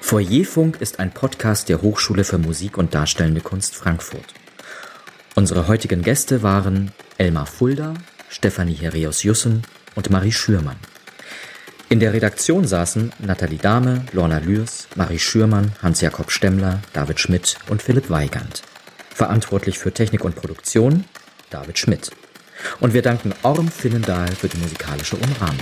Foyerfunk 0.00 0.80
ist 0.80 1.00
ein 1.00 1.10
Podcast 1.10 1.68
der 1.68 1.82
Hochschule 1.82 2.22
für 2.22 2.38
Musik 2.38 2.78
und 2.78 2.94
Darstellende 2.94 3.40
Kunst 3.40 3.74
Frankfurt. 3.74 4.34
Unsere 5.38 5.68
heutigen 5.68 6.00
Gäste 6.00 6.42
waren 6.42 6.92
Elmar 7.18 7.44
Fulda, 7.44 7.92
Stefanie 8.30 8.72
Herios-Jussen 8.72 9.64
und 9.94 10.08
Marie 10.08 10.32
Schürmann. 10.32 10.78
In 11.90 12.00
der 12.00 12.14
Redaktion 12.14 12.66
saßen 12.66 13.12
Nathalie 13.18 13.58
Dahme, 13.58 14.06
Lorna 14.12 14.38
Lürs, 14.38 14.88
Marie 14.96 15.18
Schürmann, 15.18 15.72
Hans-Jakob 15.82 16.30
Stemmler, 16.30 16.80
David 16.94 17.20
Schmidt 17.20 17.58
und 17.68 17.82
Philipp 17.82 18.08
Weigand. 18.08 18.62
Verantwortlich 19.10 19.78
für 19.78 19.92
Technik 19.92 20.24
und 20.24 20.36
Produktion 20.36 21.04
David 21.50 21.78
Schmidt. 21.78 22.10
Und 22.80 22.94
wir 22.94 23.02
danken 23.02 23.34
Orm 23.42 23.68
Finnendahl 23.68 24.28
für 24.28 24.48
die 24.48 24.56
musikalische 24.56 25.16
Umrahmung. 25.16 25.60